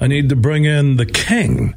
I 0.00 0.06
need 0.06 0.28
to 0.28 0.36
bring 0.36 0.64
in 0.64 0.96
the 0.96 1.06
king 1.06 1.74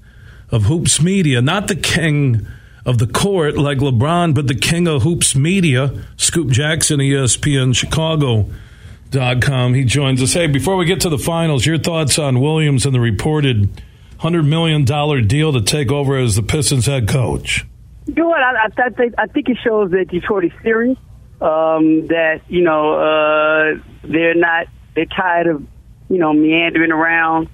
of 0.50 0.64
hoops 0.64 1.02
media, 1.02 1.42
not 1.42 1.68
the 1.68 1.76
king 1.76 2.46
of 2.86 2.98
the 2.98 3.08
court 3.08 3.58
like 3.58 3.78
LeBron, 3.78 4.34
but 4.34 4.48
the 4.48 4.56
king 4.56 4.88
of 4.88 5.04
hoops 5.04 5.36
media, 5.36 5.94
Scoop 6.18 6.50
Jackson, 6.50 7.00
ESPN 7.00 7.76
Chicago.com. 7.76 9.74
He 9.74 9.84
joins 9.84 10.22
us. 10.22 10.34
Hey, 10.34 10.48
before 10.48 10.76
we 10.76 10.86
get 10.86 11.02
to 11.02 11.10
the 11.10 11.18
finals, 11.18 11.66
your 11.66 11.78
thoughts 11.78 12.18
on 12.20 12.40
Williams 12.40 12.86
and 12.86 12.94
the 12.94 13.00
reported 13.00 13.82
$100 14.20 14.48
million 14.48 14.86
deal 15.28 15.54
to 15.54 15.62
take 15.62 15.92
over 15.92 16.18
as 16.18 16.36
the 16.36 16.44
Pistons 16.44 16.86
head 16.86 17.08
coach? 17.08 17.66
You 18.06 18.14
know 18.16 18.30
what? 18.30 18.42
I, 18.42 18.68
I, 18.78 18.90
think, 18.90 19.14
I 19.18 19.28
think 19.28 19.50
it 19.50 19.58
shows 19.64 19.92
that 19.92 20.10
Detroit 20.10 20.46
is 20.46 20.52
serious. 20.64 20.98
Um, 21.42 22.06
that 22.10 22.42
you 22.50 22.62
know 22.62 22.94
uh, 22.94 23.82
they're 24.04 24.36
not 24.36 24.68
they're 24.94 25.08
tired 25.08 25.48
of 25.48 25.66
you 26.08 26.20
know 26.20 26.34
meandering 26.34 26.92
around, 26.92 27.50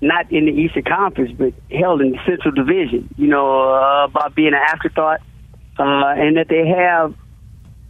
not 0.00 0.30
in 0.30 0.46
the 0.46 0.52
Eastern 0.52 0.84
Conference, 0.84 1.32
but 1.36 1.52
held 1.70 2.00
in 2.00 2.12
the 2.12 2.18
Central 2.26 2.52
Division. 2.52 3.12
You 3.16 3.28
know 3.28 3.72
uh, 3.74 4.04
about 4.04 4.34
being 4.34 4.48
an 4.48 4.54
afterthought, 4.54 5.20
uh, 5.78 6.14
and 6.16 6.36
that 6.36 6.48
they 6.48 6.66
have 6.68 7.14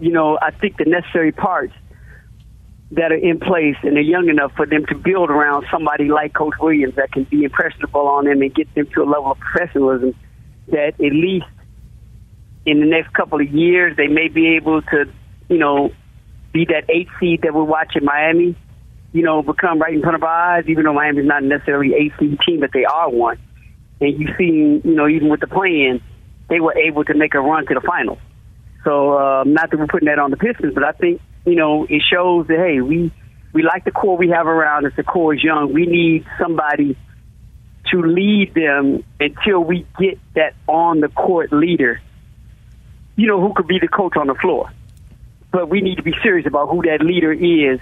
you 0.00 0.12
know 0.12 0.38
I 0.40 0.50
think 0.50 0.76
the 0.76 0.84
necessary 0.84 1.32
parts 1.32 1.74
that 2.90 3.12
are 3.12 3.16
in 3.16 3.38
place 3.38 3.76
and 3.82 3.96
they're 3.96 4.00
young 4.00 4.28
enough 4.30 4.52
for 4.56 4.64
them 4.64 4.86
to 4.86 4.94
build 4.94 5.28
around 5.28 5.66
somebody 5.70 6.08
like 6.08 6.32
Coach 6.32 6.54
Williams 6.58 6.94
that 6.96 7.12
can 7.12 7.24
be 7.24 7.44
impressionable 7.44 8.08
on 8.08 8.24
them 8.24 8.40
and 8.40 8.54
get 8.54 8.74
them 8.74 8.86
to 8.94 9.02
a 9.02 9.04
level 9.04 9.32
of 9.32 9.38
professionalism 9.38 10.14
that 10.68 10.94
at 10.98 11.12
least 11.12 11.44
in 12.64 12.80
the 12.80 12.86
next 12.86 13.12
couple 13.14 13.40
of 13.40 13.48
years, 13.48 13.96
they 13.96 14.08
may 14.08 14.28
be 14.28 14.56
able 14.56 14.82
to, 14.82 15.04
you 15.48 15.58
know, 15.58 15.90
be 16.52 16.66
that 16.66 16.84
eight 16.88 17.08
seed 17.18 17.42
that 17.42 17.54
we're 17.54 17.62
watching 17.64 18.04
Miami, 18.04 18.56
you 19.12 19.22
know, 19.22 19.42
become 19.42 19.78
right 19.78 19.94
in 19.94 20.00
front 20.00 20.16
of 20.16 20.22
our 20.22 20.56
eyes, 20.56 20.64
even 20.68 20.84
though 20.84 20.92
Miami's 20.92 21.26
not 21.26 21.42
necessarily 21.42 21.94
eight 21.94 22.12
seed 22.18 22.38
team, 22.46 22.60
but 22.60 22.70
they 22.72 22.84
are 22.84 23.10
one. 23.10 23.38
And 24.00 24.18
you've 24.18 24.36
seen, 24.36 24.82
you 24.84 24.94
know, 24.94 25.08
even 25.08 25.28
with 25.28 25.40
the 25.40 25.46
plan, 25.46 26.00
they 26.48 26.60
were 26.60 26.76
able 26.76 27.04
to 27.04 27.14
make 27.14 27.34
a 27.34 27.40
run 27.40 27.66
to 27.66 27.74
the 27.74 27.80
finals. 27.80 28.18
So, 28.84 29.18
um, 29.18 29.54
not 29.54 29.70
that 29.70 29.78
we're 29.78 29.86
putting 29.86 30.06
that 30.06 30.18
on 30.18 30.30
the 30.30 30.36
Pistons, 30.36 30.74
but 30.74 30.84
I 30.84 30.92
think, 30.92 31.20
you 31.44 31.56
know, 31.56 31.84
it 31.84 32.02
shows 32.10 32.46
that, 32.46 32.58
hey, 32.58 32.80
we, 32.80 33.12
we 33.52 33.62
like 33.62 33.84
the 33.84 33.90
core 33.90 34.16
we 34.16 34.28
have 34.28 34.46
around 34.46 34.86
us. 34.86 34.92
The 34.96 35.02
core 35.02 35.34
is 35.34 35.42
young. 35.42 35.72
We 35.72 35.86
need 35.86 36.24
somebody 36.40 36.96
to 37.90 38.02
lead 38.02 38.54
them 38.54 39.04
until 39.18 39.60
we 39.60 39.86
get 39.98 40.18
that 40.34 40.54
on 40.66 41.00
the 41.00 41.08
court 41.08 41.52
leader 41.52 42.00
you 43.18 43.26
know, 43.26 43.40
who 43.40 43.52
could 43.52 43.66
be 43.66 43.80
the 43.80 43.88
coach 43.88 44.16
on 44.16 44.28
the 44.28 44.34
floor. 44.36 44.70
But 45.50 45.68
we 45.68 45.80
need 45.80 45.96
to 45.96 46.04
be 46.04 46.14
serious 46.22 46.46
about 46.46 46.68
who 46.68 46.82
that 46.82 47.04
leader 47.04 47.32
is, 47.32 47.80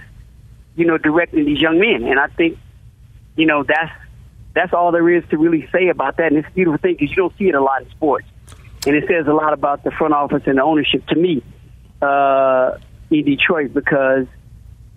you 0.77 0.85
know, 0.85 0.97
directing 0.97 1.43
these 1.43 1.59
young 1.59 1.79
men. 1.79 2.09
And 2.09 2.19
I 2.19 2.27
think, 2.27 2.57
you 3.35 3.45
know, 3.45 3.63
that's 3.63 3.91
that's 4.53 4.73
all 4.73 4.91
there 4.91 5.09
is 5.09 5.23
to 5.29 5.37
really 5.37 5.67
say 5.71 5.89
about 5.89 6.17
that. 6.17 6.27
And 6.27 6.37
it's 6.37 6.47
a 6.47 6.51
beautiful 6.51 6.77
thing 6.77 6.95
because 6.97 7.09
you 7.09 7.15
don't 7.17 7.37
see 7.37 7.49
it 7.49 7.55
a 7.55 7.61
lot 7.61 7.81
in 7.81 7.89
sports. 7.89 8.27
And 8.85 8.95
it 8.95 9.03
says 9.07 9.27
a 9.27 9.33
lot 9.33 9.53
about 9.53 9.83
the 9.83 9.91
front 9.91 10.13
office 10.13 10.43
and 10.45 10.57
the 10.57 10.63
ownership 10.63 11.05
to 11.07 11.15
me 11.15 11.43
uh, 12.01 12.77
in 13.11 13.25
Detroit 13.25 13.73
because 13.73 14.27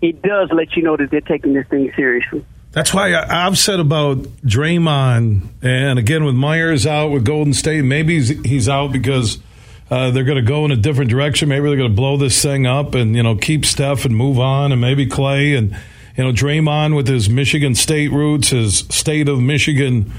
it 0.01 0.21
does 0.21 0.49
let 0.53 0.75
you 0.75 0.83
know 0.83 0.95
that 0.95 1.11
they're 1.11 1.19
taking 1.19 1.53
this 1.53 1.67
thing 1.67 1.91
seriously. 1.95 2.45
That's 2.71 2.93
why 2.93 3.13
I've 3.13 3.57
said 3.57 3.81
about 3.81 4.19
Draymond, 4.45 5.41
and 5.61 5.99
again 5.99 6.23
with 6.23 6.35
Myers 6.35 6.87
out 6.87 7.09
with 7.09 7.25
Golden 7.25 7.53
State, 7.53 7.83
maybe 7.83 8.15
he's, 8.15 8.29
he's 8.45 8.69
out 8.69 8.93
because– 8.93 9.39
uh, 9.91 10.09
they're 10.09 10.23
going 10.23 10.37
to 10.37 10.41
go 10.41 10.63
in 10.63 10.71
a 10.71 10.77
different 10.77 11.11
direction. 11.11 11.49
Maybe 11.49 11.67
they're 11.67 11.77
going 11.77 11.91
to 11.91 11.95
blow 11.95 12.15
this 12.15 12.41
thing 12.41 12.65
up 12.65 12.95
and 12.95 13.13
you 13.15 13.21
know 13.21 13.35
keep 13.35 13.65
Steph 13.65 14.05
and 14.05 14.15
move 14.15 14.39
on, 14.39 14.71
and 14.71 14.79
maybe 14.79 15.05
Clay 15.05 15.53
and 15.53 15.77
you 16.17 16.23
know 16.23 16.31
Draymond 16.31 16.95
with 16.95 17.07
his 17.07 17.29
Michigan 17.29 17.75
State 17.75 18.11
roots, 18.11 18.49
his 18.49 18.79
state 18.89 19.27
of 19.27 19.41
Michigan 19.41 20.13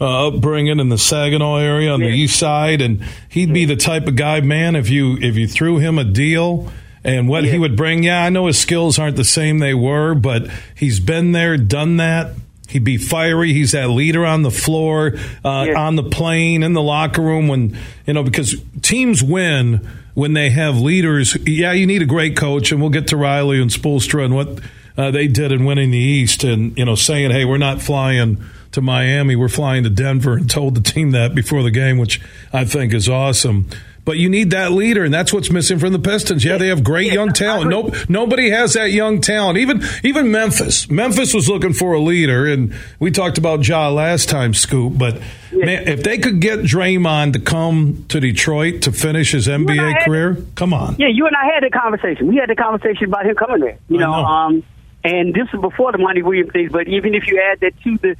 uh, 0.00 0.28
upbringing 0.28 0.80
in 0.80 0.88
the 0.88 0.98
Saginaw 0.98 1.56
area 1.56 1.92
on 1.92 2.00
the 2.00 2.08
east 2.08 2.38
side, 2.38 2.80
and 2.80 3.04
he'd 3.28 3.52
be 3.52 3.66
the 3.66 3.76
type 3.76 4.06
of 4.06 4.16
guy, 4.16 4.40
man. 4.40 4.74
If 4.74 4.88
you 4.88 5.18
if 5.18 5.36
you 5.36 5.46
threw 5.46 5.78
him 5.78 5.98
a 5.98 6.04
deal 6.04 6.72
and 7.04 7.28
what 7.28 7.44
yeah. 7.44 7.52
he 7.52 7.58
would 7.58 7.76
bring, 7.76 8.04
yeah, 8.04 8.24
I 8.24 8.30
know 8.30 8.46
his 8.46 8.58
skills 8.58 8.98
aren't 8.98 9.16
the 9.16 9.24
same 9.24 9.58
they 9.58 9.74
were, 9.74 10.14
but 10.14 10.48
he's 10.74 11.00
been 11.00 11.32
there, 11.32 11.56
done 11.56 11.98
that. 11.98 12.34
He'd 12.68 12.84
be 12.84 12.98
fiery. 12.98 13.52
He's 13.52 13.72
that 13.72 13.88
leader 13.88 14.26
on 14.26 14.42
the 14.42 14.50
floor, 14.50 15.14
uh, 15.44 15.66
yeah. 15.68 15.80
on 15.80 15.96
the 15.96 16.02
plane, 16.02 16.62
in 16.62 16.74
the 16.74 16.82
locker 16.82 17.22
room. 17.22 17.48
When 17.48 17.76
you 18.06 18.12
know, 18.12 18.22
because 18.22 18.56
teams 18.82 19.22
win 19.22 19.88
when 20.18 20.32
they 20.32 20.50
have 20.50 20.80
leaders. 20.80 21.36
Yeah, 21.46 21.72
you 21.72 21.86
need 21.86 22.02
a 22.02 22.06
great 22.06 22.36
coach, 22.36 22.72
and 22.72 22.80
we'll 22.80 22.90
get 22.90 23.06
to 23.08 23.16
Riley 23.16 23.62
and 23.62 23.70
Spoelstra 23.70 24.24
and 24.24 24.34
what 24.34 24.60
uh, 24.96 25.12
they 25.12 25.28
did 25.28 25.52
in 25.52 25.64
winning 25.64 25.92
the 25.92 25.98
East, 25.98 26.42
and 26.42 26.76
you 26.76 26.84
know, 26.84 26.96
saying, 26.96 27.30
"Hey, 27.30 27.44
we're 27.44 27.56
not 27.56 27.80
flying 27.80 28.42
to 28.72 28.80
Miami, 28.80 29.36
we're 29.36 29.48
flying 29.48 29.84
to 29.84 29.90
Denver," 29.90 30.34
and 30.34 30.50
told 30.50 30.74
the 30.74 30.80
team 30.80 31.12
that 31.12 31.36
before 31.36 31.62
the 31.62 31.70
game, 31.70 31.98
which 31.98 32.20
I 32.52 32.64
think 32.64 32.92
is 32.92 33.08
awesome. 33.08 33.68
But 34.08 34.16
you 34.16 34.30
need 34.30 34.52
that 34.52 34.72
leader, 34.72 35.04
and 35.04 35.12
that's 35.12 35.34
what's 35.34 35.50
missing 35.50 35.78
from 35.78 35.92
the 35.92 35.98
Pistons. 35.98 36.42
Yeah, 36.42 36.56
they 36.56 36.68
have 36.68 36.82
great 36.82 37.12
young 37.12 37.30
talent. 37.30 37.68
Nope, 37.68 37.94
nobody 38.08 38.48
has 38.48 38.72
that 38.72 38.90
young 38.90 39.20
talent. 39.20 39.58
Even 39.58 39.82
even 40.02 40.30
Memphis. 40.30 40.88
Memphis 40.88 41.34
was 41.34 41.46
looking 41.46 41.74
for 41.74 41.92
a 41.92 42.00
leader, 42.00 42.46
and 42.46 42.74
we 42.98 43.10
talked 43.10 43.36
about 43.36 43.68
Ja 43.68 43.90
last 43.90 44.30
time, 44.30 44.54
Scoop. 44.54 44.96
But 44.96 45.20
man, 45.52 45.88
if 45.88 46.04
they 46.04 46.16
could 46.16 46.40
get 46.40 46.60
Draymond 46.60 47.34
to 47.34 47.38
come 47.38 48.06
to 48.08 48.18
Detroit 48.18 48.80
to 48.84 48.92
finish 48.92 49.32
his 49.32 49.46
NBA 49.46 49.76
had, 49.76 50.06
career, 50.06 50.38
come 50.54 50.72
on. 50.72 50.96
Yeah, 50.98 51.08
you 51.08 51.26
and 51.26 51.36
I 51.36 51.44
had 51.52 51.62
a 51.64 51.68
conversation. 51.68 52.28
We 52.28 52.36
had 52.36 52.50
a 52.50 52.56
conversation 52.56 53.08
about 53.08 53.26
him 53.26 53.34
coming 53.34 53.60
there. 53.60 53.78
You 53.90 53.98
know, 53.98 54.12
know. 54.12 54.24
Um, 54.24 54.62
and 55.04 55.34
this 55.34 55.48
is 55.52 55.60
before 55.60 55.92
the 55.92 55.98
Monty 55.98 56.22
Williams 56.22 56.52
thing. 56.52 56.70
But 56.72 56.88
even 56.88 57.12
if 57.12 57.26
you 57.26 57.42
add 57.52 57.60
that 57.60 57.78
to 57.82 57.98
the, 57.98 58.16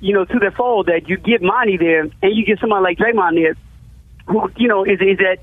you 0.00 0.12
know, 0.12 0.24
to 0.24 0.38
the 0.40 0.50
fold 0.50 0.86
that 0.86 1.08
you 1.08 1.18
get 1.18 1.40
Monty 1.40 1.76
there, 1.76 2.00
and 2.00 2.36
you 2.36 2.44
get 2.44 2.58
someone 2.58 2.82
like 2.82 2.98
Draymond 2.98 3.36
there 3.36 3.54
who 4.26 4.50
you 4.56 4.68
know 4.68 4.84
is 4.84 5.00
is 5.00 5.18
that 5.18 5.38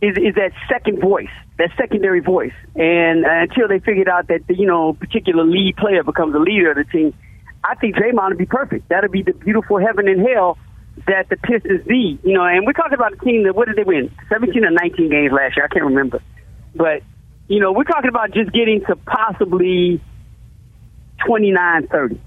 is 0.00 0.16
is 0.16 0.34
that 0.36 0.52
second 0.68 1.00
voice, 1.00 1.32
that 1.58 1.70
secondary 1.76 2.20
voice, 2.20 2.54
and 2.74 3.24
uh, 3.24 3.42
until 3.42 3.68
they 3.68 3.78
figured 3.78 4.08
out 4.08 4.28
that 4.28 4.46
the, 4.46 4.54
you 4.54 4.66
know 4.66 4.92
particular 4.94 5.44
lead 5.44 5.76
player 5.76 6.02
becomes 6.02 6.32
the 6.32 6.38
leader 6.38 6.70
of 6.70 6.76
the 6.76 6.84
team, 6.84 7.14
I 7.62 7.74
think 7.74 7.96
Draymond 7.96 8.30
would 8.30 8.38
be 8.38 8.46
perfect. 8.46 8.88
That'd 8.88 9.12
be 9.12 9.22
the 9.22 9.32
beautiful 9.32 9.78
heaven 9.78 10.08
and 10.08 10.26
hell 10.26 10.58
that 11.06 11.28
the 11.28 11.36
Pistons 11.36 11.86
be. 11.86 12.18
You 12.22 12.34
know, 12.34 12.44
and 12.44 12.66
we're 12.66 12.72
talking 12.72 12.94
about 12.94 13.12
a 13.12 13.16
team 13.16 13.44
that 13.44 13.54
what 13.54 13.68
did 13.68 13.76
they 13.76 13.84
win? 13.84 14.10
Seventeen 14.28 14.64
or 14.64 14.70
nineteen 14.70 15.10
games 15.10 15.32
last 15.32 15.56
year? 15.56 15.66
I 15.66 15.68
can't 15.68 15.84
remember, 15.84 16.22
but 16.74 17.02
you 17.48 17.60
know 17.60 17.72
we're 17.72 17.84
talking 17.84 18.08
about 18.08 18.32
just 18.32 18.52
getting 18.52 18.80
to 18.88 18.96
possibly 18.96 20.00
29, 21.26 21.88
30. 21.88 22.20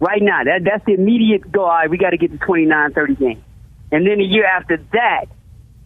Right 0.00 0.22
now, 0.22 0.44
that 0.44 0.60
that's 0.64 0.84
the 0.84 0.94
immediate 0.94 1.50
goal. 1.50 1.72
We 1.88 1.96
got 1.96 2.10
to 2.10 2.16
get 2.16 2.32
to 2.32 2.38
29, 2.38 2.92
30 2.92 3.14
games. 3.14 3.42
And 3.94 4.04
then 4.04 4.18
a 4.18 4.24
year 4.24 4.44
after 4.44 4.76
that, 4.92 5.26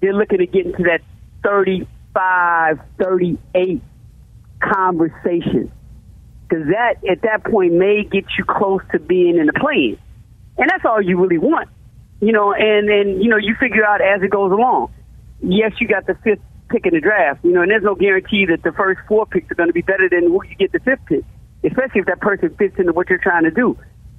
they're 0.00 0.14
looking 0.14 0.38
to 0.38 0.46
get 0.46 0.64
into 0.64 0.84
that 0.84 1.02
35, 1.44 2.80
38 2.96 3.82
conversation. 4.62 5.70
Because 6.48 6.68
that, 6.68 6.94
at 7.06 7.20
that 7.20 7.44
point, 7.44 7.74
may 7.74 8.04
get 8.04 8.24
you 8.38 8.46
close 8.48 8.80
to 8.92 8.98
being 8.98 9.36
in 9.36 9.44
the 9.44 9.52
plane. 9.52 9.98
And 10.56 10.70
that's 10.70 10.86
all 10.86 11.02
you 11.02 11.20
really 11.20 11.36
want. 11.36 11.68
You 12.22 12.32
know, 12.32 12.54
and, 12.54 12.88
and, 12.88 13.22
you 13.22 13.28
know, 13.28 13.36
you 13.36 13.54
figure 13.60 13.84
out 13.84 14.00
as 14.00 14.22
it 14.22 14.30
goes 14.30 14.52
along. 14.52 14.90
Yes, 15.42 15.72
you 15.78 15.86
got 15.86 16.06
the 16.06 16.14
fifth 16.24 16.40
pick 16.70 16.86
in 16.86 16.94
the 16.94 17.00
draft, 17.00 17.44
you 17.44 17.52
know, 17.52 17.60
and 17.60 17.70
there's 17.70 17.84
no 17.84 17.94
guarantee 17.94 18.46
that 18.46 18.62
the 18.62 18.72
first 18.72 19.00
four 19.06 19.26
picks 19.26 19.50
are 19.50 19.54
going 19.54 19.68
to 19.68 19.74
be 19.74 19.82
better 19.82 20.08
than 20.08 20.28
who 20.28 20.40
you 20.48 20.54
get 20.56 20.72
the 20.72 20.80
fifth 20.80 21.04
pick, 21.04 21.24
especially 21.62 22.00
if 22.00 22.06
that 22.06 22.20
person 22.20 22.54
fits 22.56 22.74
into 22.78 22.92
what 22.94 23.10
you're 23.10 23.18
trying 23.18 23.44
to 23.44 23.50
do. 23.50 23.76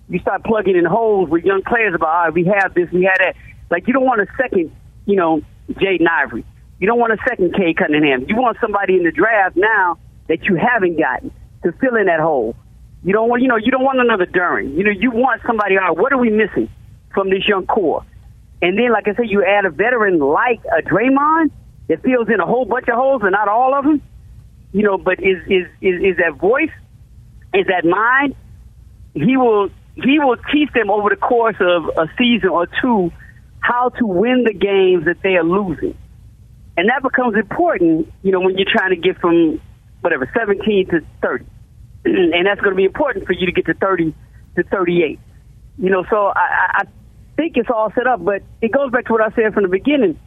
You 0.09 0.19
start 0.19 0.43
plugging 0.43 0.75
in 0.75 0.85
holes 0.85 1.29
with 1.29 1.43
young 1.43 1.61
players 1.61 1.93
about, 1.93 2.09
all 2.09 2.23
right, 2.25 2.33
we 2.33 2.45
have 2.45 2.73
this, 2.73 2.89
we 2.91 3.03
have 3.03 3.17
that. 3.19 3.35
Like 3.69 3.87
you 3.87 3.93
don't 3.93 4.05
want 4.05 4.21
a 4.21 4.27
second, 4.41 4.75
you 5.05 5.15
know, 5.15 5.41
Jaden 5.71 6.07
Ivey. 6.09 6.43
You 6.79 6.87
don't 6.87 6.99
want 6.99 7.13
a 7.13 7.17
second 7.27 7.53
Cade 7.53 7.77
Cunningham. 7.77 8.25
You 8.27 8.35
want 8.35 8.57
somebody 8.59 8.95
in 8.95 9.03
the 9.03 9.11
draft 9.11 9.55
now 9.55 9.99
that 10.27 10.43
you 10.45 10.55
haven't 10.55 10.97
gotten 10.97 11.31
to 11.63 11.71
fill 11.73 11.95
in 11.95 12.07
that 12.07 12.19
hole. 12.19 12.55
You 13.03 13.13
don't 13.13 13.29
want, 13.29 13.41
you 13.41 13.47
know, 13.47 13.57
you 13.57 13.71
don't 13.71 13.83
want 13.83 13.99
another 13.99 14.25
Duren. 14.25 14.75
You 14.75 14.83
know, 14.83 14.91
you 14.91 15.11
want 15.11 15.41
somebody. 15.45 15.77
All 15.77 15.89
right, 15.89 15.97
what 15.97 16.12
are 16.12 16.17
we 16.17 16.29
missing 16.29 16.69
from 17.13 17.29
this 17.29 17.47
young 17.47 17.65
core? 17.65 18.05
And 18.62 18.77
then, 18.77 18.91
like 18.91 19.07
I 19.07 19.15
said, 19.15 19.29
you 19.29 19.44
add 19.44 19.65
a 19.65 19.69
veteran 19.69 20.19
like 20.19 20.59
a 20.65 20.81
Draymond 20.81 21.51
that 21.88 22.01
fills 22.03 22.27
in 22.27 22.39
a 22.39 22.45
whole 22.45 22.65
bunch 22.65 22.88
of 22.89 22.95
holes 22.95 23.21
and 23.23 23.31
not 23.31 23.47
all 23.47 23.73
of 23.73 23.85
them. 23.85 24.01
You 24.71 24.83
know, 24.83 24.97
but 24.97 25.19
is 25.19 25.38
is 25.47 25.67
is, 25.81 26.01
is 26.01 26.17
that 26.17 26.38
voice? 26.39 26.71
Is 27.53 27.65
that 27.67 27.85
mind? 27.85 28.35
He 29.13 29.38
will 29.38 29.69
he 30.04 30.19
will 30.19 30.38
teach 30.51 30.72
them 30.74 30.90
over 30.90 31.10
the 31.10 31.16
course 31.16 31.56
of 31.60 31.86
a 31.98 32.10
season 32.18 32.50
or 32.50 32.68
two 32.81 33.12
how 33.60 33.90
to 33.90 34.06
win 34.06 34.44
the 34.46 34.54
games 34.54 35.06
that 35.06 35.22
they 35.22 35.36
are 35.36 35.44
losing. 35.44 35.98
And 36.78 36.90
that 36.90 37.04
becomes 37.04 37.36
important, 37.36 38.12
you 38.24 38.31
know, 38.31 38.40
when 38.40 38.57
you're 38.57 38.72
trying 38.72 38.92
to 38.92 38.96
get 38.96 39.19
from 39.19 39.60
whatever, 40.01 40.30
17 40.34 40.88
to 40.90 41.01
30. 41.22 41.46
and 42.06 42.46
that's 42.46 42.62
going 42.62 42.72
to 42.72 42.78
be 42.78 42.86
important 42.86 43.25
for 43.25 43.34
you 43.34 43.46
to 43.46 43.51
get 43.51 43.66
to 43.66 43.74
30 43.74 44.13
to 44.56 44.63
38. 44.63 45.19
You 45.78 45.90
know, 45.90 46.06
so 46.10 46.28
I, 46.28 46.81
I 46.81 46.84
think 47.36 47.57
it's 47.57 47.69
all 47.74 47.92
set 47.96 48.07
up, 48.07 48.24
but 48.24 48.44
it 48.62 48.72
goes 48.72 48.92
back 48.92 49.06
to 49.06 49.13
what 49.13 49.22
I 49.22 49.30
said 49.36 49.54
from 49.54 49.63
the 49.63 49.69
beginning. 49.69 50.19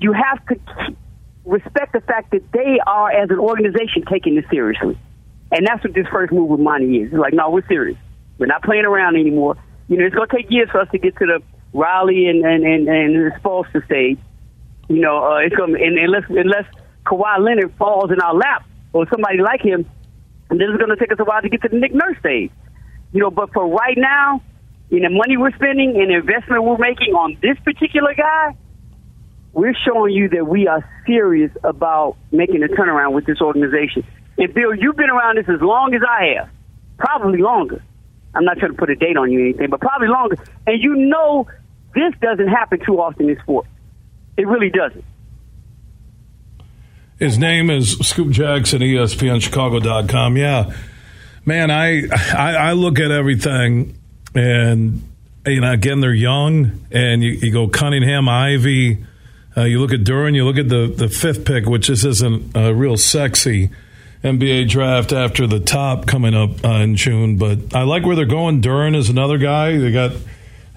You 0.00 0.12
have 0.12 0.44
to 0.46 0.96
respect 1.44 1.92
the 1.92 2.00
fact 2.00 2.30
that 2.32 2.50
they 2.52 2.78
are, 2.86 3.10
as 3.10 3.30
an 3.30 3.38
organization, 3.38 4.04
taking 4.10 4.34
this 4.34 4.44
seriously. 4.50 4.98
And 5.54 5.64
that's 5.64 5.84
what 5.84 5.94
this 5.94 6.06
first 6.10 6.32
move 6.32 6.48
with 6.48 6.58
Monty 6.58 6.98
is. 6.98 7.12
It's 7.12 7.16
like, 7.16 7.32
no, 7.32 7.48
we're 7.50 7.66
serious. 7.68 7.96
We're 8.38 8.46
not 8.46 8.64
playing 8.64 8.84
around 8.84 9.14
anymore. 9.14 9.56
You 9.86 9.96
know, 9.96 10.04
it's 10.04 10.14
going 10.14 10.28
to 10.28 10.36
take 10.36 10.50
years 10.50 10.68
for 10.70 10.80
us 10.80 10.88
to 10.90 10.98
get 10.98 11.16
to 11.18 11.26
the 11.26 11.42
Riley 11.72 12.26
and 12.26 12.44
and 12.44 12.64
and, 12.64 12.88
and 12.88 13.14
the 13.14 13.30
Spoelstra 13.38 13.84
stage. 13.84 14.18
You 14.88 15.00
know, 15.00 15.24
uh, 15.24 15.38
it's 15.38 15.54
going 15.54 15.76
and 15.76 15.96
unless 15.96 16.24
unless 16.28 16.64
Kawhi 17.06 17.38
Leonard 17.38 17.72
falls 17.78 18.10
in 18.10 18.20
our 18.20 18.34
lap 18.34 18.66
or 18.92 19.06
somebody 19.08 19.38
like 19.38 19.60
him, 19.60 19.88
and 20.50 20.60
then 20.60 20.70
it's 20.70 20.78
going 20.78 20.90
to 20.90 20.96
take 20.96 21.12
us 21.12 21.18
a 21.20 21.24
while 21.24 21.40
to 21.40 21.48
get 21.48 21.62
to 21.62 21.68
the 21.68 21.78
Nick 21.78 21.94
Nurse 21.94 22.18
stage. 22.18 22.50
You 23.12 23.20
know, 23.20 23.30
but 23.30 23.52
for 23.52 23.68
right 23.68 23.96
now, 23.96 24.42
in 24.90 25.02
the 25.02 25.10
money 25.10 25.36
we're 25.36 25.54
spending 25.54 25.94
and 26.00 26.10
the 26.10 26.16
investment 26.16 26.64
we're 26.64 26.78
making 26.78 27.14
on 27.14 27.38
this 27.40 27.58
particular 27.62 28.12
guy, 28.14 28.56
we're 29.52 29.74
showing 29.74 30.14
you 30.14 30.28
that 30.30 30.46
we 30.46 30.66
are 30.66 30.82
serious 31.06 31.52
about 31.62 32.16
making 32.32 32.64
a 32.64 32.68
turnaround 32.68 33.12
with 33.12 33.26
this 33.26 33.40
organization. 33.40 34.04
And 34.38 34.52
Bill, 34.52 34.74
you've 34.74 34.96
been 34.96 35.10
around 35.10 35.38
this 35.38 35.48
as 35.48 35.60
long 35.60 35.94
as 35.94 36.02
I 36.08 36.34
have, 36.38 36.48
probably 36.98 37.38
longer. 37.38 37.82
I'm 38.34 38.44
not 38.44 38.58
trying 38.58 38.72
to 38.72 38.76
put 38.76 38.90
a 38.90 38.96
date 38.96 39.16
on 39.16 39.30
you 39.30 39.40
or 39.40 39.44
anything, 39.44 39.70
but 39.70 39.80
probably 39.80 40.08
longer. 40.08 40.36
And 40.66 40.82
you 40.82 40.96
know 40.96 41.46
this 41.94 42.12
doesn't 42.20 42.48
happen 42.48 42.80
too 42.84 43.00
often 43.00 43.28
in 43.30 43.38
sports. 43.40 43.68
It 44.36 44.46
really 44.48 44.70
doesn't. 44.70 45.04
His 47.18 47.38
name 47.38 47.70
is 47.70 47.96
Scoop 48.00 48.30
Jackson, 48.30 48.80
ESPNChicago.com. 48.80 50.36
Yeah. 50.36 50.74
Man, 51.44 51.70
I, 51.70 52.08
I, 52.36 52.54
I 52.56 52.72
look 52.72 52.98
at 52.98 53.12
everything 53.12 53.96
and, 54.34 55.08
you 55.46 55.60
know, 55.60 55.72
again, 55.72 56.00
they're 56.00 56.12
young 56.12 56.86
and 56.90 57.22
you, 57.22 57.30
you 57.32 57.52
go 57.52 57.68
Cunningham, 57.68 58.28
Ivey. 58.28 59.04
uh, 59.56 59.62
you 59.62 59.78
look 59.78 59.92
at 59.92 60.00
Duren, 60.00 60.34
you 60.34 60.44
look 60.44 60.58
at 60.58 60.68
the, 60.68 60.92
the 60.94 61.08
fifth 61.08 61.44
pick, 61.44 61.66
which 61.66 61.86
just 61.86 62.04
isn't 62.04 62.56
a 62.56 62.74
real 62.74 62.96
sexy 62.96 63.70
NBA 64.24 64.70
draft 64.70 65.12
after 65.12 65.46
the 65.46 65.60
top 65.60 66.06
coming 66.06 66.34
up 66.34 66.64
uh, 66.64 66.80
in 66.80 66.96
June. 66.96 67.36
But 67.36 67.74
I 67.74 67.82
like 67.82 68.06
where 68.06 68.16
they're 68.16 68.24
going. 68.24 68.62
Duren 68.62 68.96
is 68.96 69.10
another 69.10 69.36
guy. 69.36 69.76
They 69.76 69.92
got, 69.92 70.12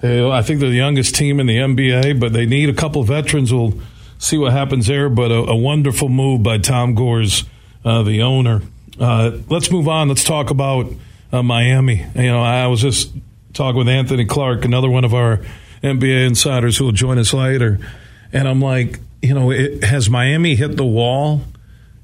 uh, 0.04 0.30
I 0.30 0.42
think 0.42 0.60
they're 0.60 0.68
the 0.68 0.76
youngest 0.76 1.14
team 1.14 1.40
in 1.40 1.46
the 1.46 1.56
NBA, 1.56 2.20
but 2.20 2.34
they 2.34 2.44
need 2.44 2.68
a 2.68 2.74
couple 2.74 3.02
veterans. 3.04 3.52
We'll 3.52 3.80
see 4.18 4.36
what 4.36 4.52
happens 4.52 4.86
there. 4.86 5.08
But 5.08 5.30
a, 5.30 5.36
a 5.36 5.56
wonderful 5.56 6.10
move 6.10 6.42
by 6.42 6.58
Tom 6.58 6.94
Gores, 6.94 7.44
uh, 7.86 8.02
the 8.02 8.20
owner. 8.20 8.60
Uh, 9.00 9.38
let's 9.48 9.70
move 9.70 9.88
on. 9.88 10.08
Let's 10.08 10.24
talk 10.24 10.50
about 10.50 10.92
uh, 11.32 11.42
Miami. 11.42 12.04
You 12.14 12.22
know, 12.26 12.42
I 12.42 12.66
was 12.66 12.82
just 12.82 13.12
talking 13.54 13.78
with 13.78 13.88
Anthony 13.88 14.26
Clark, 14.26 14.66
another 14.66 14.90
one 14.90 15.04
of 15.04 15.14
our 15.14 15.40
NBA 15.82 16.26
insiders 16.26 16.76
who 16.76 16.84
will 16.84 16.92
join 16.92 17.16
us 17.16 17.32
later. 17.32 17.78
And 18.30 18.46
I'm 18.46 18.60
like, 18.60 19.00
you 19.22 19.32
know, 19.32 19.50
it, 19.50 19.84
has 19.84 20.10
Miami 20.10 20.54
hit 20.54 20.76
the 20.76 20.84
wall? 20.84 21.42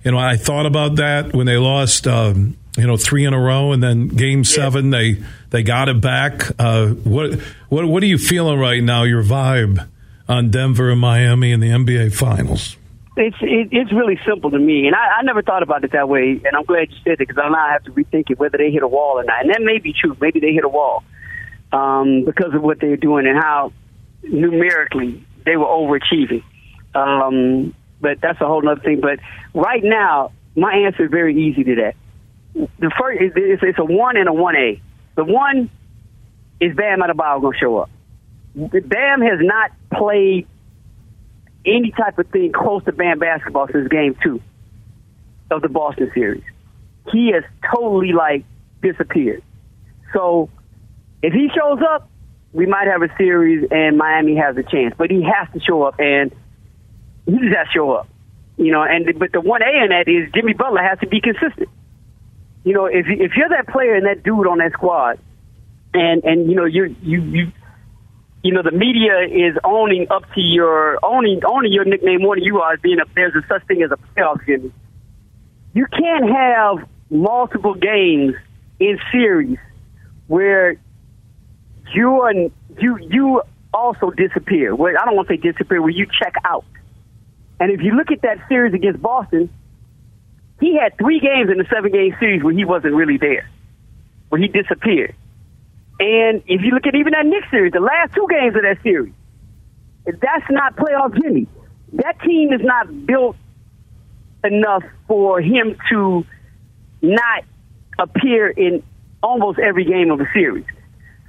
You 0.04 0.10
know, 0.10 0.18
I 0.18 0.36
thought 0.36 0.66
about 0.66 0.96
that 0.96 1.32
when 1.34 1.46
they 1.46 1.56
lost, 1.56 2.06
um, 2.06 2.56
you 2.76 2.86
know, 2.86 2.96
three 2.96 3.24
in 3.24 3.32
a 3.32 3.40
row, 3.40 3.72
and 3.72 3.82
then 3.82 4.08
Game 4.08 4.44
Seven 4.44 4.90
they 4.90 5.22
they 5.50 5.62
got 5.62 5.88
it 5.88 6.00
back. 6.00 6.50
Uh, 6.58 6.88
what 6.88 7.40
what 7.68 7.86
what 7.86 8.02
are 8.02 8.06
you 8.06 8.18
feeling 8.18 8.58
right 8.58 8.82
now? 8.82 9.04
Your 9.04 9.22
vibe 9.22 9.88
on 10.28 10.50
Denver 10.50 10.90
and 10.90 11.00
Miami 11.00 11.52
in 11.52 11.60
the 11.60 11.68
NBA 11.68 12.14
Finals? 12.14 12.76
It's 13.16 13.36
it, 13.40 13.68
it's 13.70 13.92
really 13.92 14.18
simple 14.26 14.50
to 14.50 14.58
me, 14.58 14.86
and 14.86 14.94
I, 14.94 15.20
I 15.20 15.22
never 15.22 15.40
thought 15.40 15.62
about 15.62 15.84
it 15.84 15.92
that 15.92 16.08
way. 16.08 16.40
And 16.44 16.56
I'm 16.56 16.64
glad 16.64 16.90
you 16.90 16.96
said 17.04 17.12
it 17.12 17.18
because 17.20 17.38
I 17.38 17.48
now 17.48 17.68
have 17.70 17.84
to 17.84 17.92
rethink 17.92 18.30
it 18.30 18.38
whether 18.38 18.58
they 18.58 18.70
hit 18.72 18.82
a 18.82 18.88
wall 18.88 19.20
or 19.20 19.24
not. 19.24 19.42
And 19.42 19.50
that 19.50 19.62
may 19.62 19.78
be 19.78 19.94
true. 19.94 20.16
Maybe 20.20 20.40
they 20.40 20.52
hit 20.52 20.64
a 20.64 20.68
wall 20.68 21.04
um, 21.72 22.24
because 22.24 22.52
of 22.54 22.62
what 22.62 22.80
they're 22.80 22.96
doing 22.96 23.26
and 23.26 23.38
how 23.38 23.72
numerically 24.22 25.24
they 25.46 25.56
were 25.56 25.66
overachieving. 25.66 26.42
Um, 26.94 27.74
but 28.04 28.20
that's 28.20 28.38
a 28.42 28.46
whole 28.46 28.68
other 28.68 28.82
thing. 28.82 29.00
But 29.00 29.18
right 29.54 29.82
now, 29.82 30.32
my 30.54 30.74
answer 30.86 31.06
is 31.06 31.10
very 31.10 31.48
easy 31.48 31.64
to 31.64 31.74
that. 31.76 31.94
The 32.78 32.92
first 33.00 33.18
it's 33.34 33.78
a 33.78 33.84
one 33.84 34.18
and 34.18 34.28
a 34.28 34.32
one 34.32 34.54
A. 34.54 34.80
The 35.16 35.24
one 35.24 35.70
is 36.60 36.76
Bam 36.76 37.00
Adebayo 37.00 37.40
going 37.40 37.54
to 37.54 37.58
show 37.58 37.78
up. 37.78 37.90
Bam 38.54 39.22
has 39.22 39.40
not 39.40 39.72
played 39.92 40.46
any 41.64 41.90
type 41.90 42.18
of 42.18 42.28
thing 42.28 42.52
close 42.52 42.84
to 42.84 42.92
Bam 42.92 43.18
basketball 43.18 43.68
since 43.72 43.88
Game 43.88 44.16
Two 44.22 44.40
of 45.50 45.62
the 45.62 45.68
Boston 45.70 46.10
series. 46.14 46.44
He 47.10 47.32
has 47.32 47.42
totally 47.74 48.12
like 48.12 48.44
disappeared. 48.82 49.42
So 50.12 50.50
if 51.22 51.32
he 51.32 51.48
shows 51.48 51.80
up, 51.90 52.10
we 52.52 52.66
might 52.66 52.86
have 52.86 53.02
a 53.02 53.08
series 53.16 53.66
and 53.70 53.96
Miami 53.96 54.36
has 54.36 54.56
a 54.58 54.62
chance. 54.62 54.94
But 54.96 55.10
he 55.10 55.22
has 55.22 55.48
to 55.54 55.60
show 55.60 55.82
up, 55.82 55.98
and 55.98 56.32
he 57.26 57.32
just 57.32 57.56
has 57.56 57.66
to 57.68 57.72
show 57.74 57.92
up. 57.92 58.08
You 58.56 58.72
know, 58.72 58.82
and 58.82 59.18
but 59.18 59.32
the 59.32 59.40
one 59.40 59.62
A 59.62 59.84
in 59.84 59.90
that 59.90 60.08
is 60.08 60.30
Jimmy 60.32 60.52
Butler 60.52 60.82
has 60.82 60.98
to 61.00 61.08
be 61.08 61.20
consistent. 61.20 61.68
You 62.62 62.72
know, 62.72 62.86
if 62.86 63.06
if 63.08 63.32
you're 63.36 63.48
that 63.48 63.68
player 63.68 63.94
and 63.94 64.06
that 64.06 64.22
dude 64.22 64.46
on 64.46 64.58
that 64.58 64.72
squad, 64.72 65.18
and 65.92 66.22
and 66.24 66.48
you 66.48 66.56
know 66.56 66.64
you 66.64 66.94
you 67.02 67.22
you 67.22 67.52
you 68.42 68.52
know 68.52 68.62
the 68.62 68.70
media 68.70 69.22
is 69.22 69.56
owning 69.64 70.06
up 70.10 70.22
to 70.34 70.40
your 70.40 70.98
owning 71.04 71.40
owning 71.44 71.72
your 71.72 71.84
nickname 71.84 72.22
more 72.22 72.36
than 72.36 72.44
you 72.44 72.60
are 72.60 72.76
being 72.76 72.98
a 73.00 73.04
there's 73.14 73.34
a 73.34 73.46
such 73.48 73.66
thing 73.66 73.82
as 73.82 73.90
a 73.90 73.96
playoff 73.96 74.44
Jimmy. 74.46 74.72
You 75.72 75.86
can't 75.86 76.30
have 76.30 76.88
multiple 77.10 77.74
games 77.74 78.34
in 78.78 78.98
series 79.10 79.58
where 80.28 80.76
you 81.92 82.22
and 82.22 82.52
you 82.78 82.98
you 83.00 83.42
also 83.72 84.10
disappear. 84.10 84.74
Where 84.74 84.98
I 85.00 85.04
don't 85.04 85.16
want 85.16 85.28
to 85.28 85.34
say 85.34 85.40
disappear, 85.40 85.80
where 85.82 85.90
you 85.90 86.06
check 86.06 86.34
out. 86.44 86.64
And 87.60 87.70
if 87.70 87.80
you 87.80 87.92
look 87.94 88.10
at 88.10 88.22
that 88.22 88.38
series 88.48 88.74
against 88.74 89.00
Boston, 89.00 89.48
he 90.60 90.76
had 90.76 90.96
three 90.98 91.20
games 91.20 91.50
in 91.50 91.58
the 91.58 91.66
seven 91.72 91.92
game 91.92 92.14
series 92.18 92.42
where 92.42 92.54
he 92.54 92.64
wasn't 92.64 92.94
really 92.94 93.16
there, 93.18 93.48
where 94.28 94.40
he 94.40 94.48
disappeared. 94.48 95.14
And 96.00 96.42
if 96.46 96.62
you 96.62 96.70
look 96.72 96.86
at 96.86 96.94
even 96.94 97.12
that 97.12 97.26
Knicks 97.26 97.50
series, 97.50 97.72
the 97.72 97.80
last 97.80 98.14
two 98.14 98.26
games 98.28 98.56
of 98.56 98.62
that 98.62 98.82
series, 98.82 99.12
that's 100.06 100.50
not 100.50 100.76
playoff 100.76 101.20
Jimmy. 101.20 101.46
That 101.94 102.20
team 102.20 102.52
is 102.52 102.60
not 102.62 103.06
built 103.06 103.36
enough 104.42 104.82
for 105.06 105.40
him 105.40 105.76
to 105.90 106.26
not 107.00 107.44
appear 107.98 108.48
in 108.48 108.82
almost 109.22 109.58
every 109.58 109.84
game 109.84 110.10
of 110.10 110.18
the 110.18 110.26
series. 110.34 110.66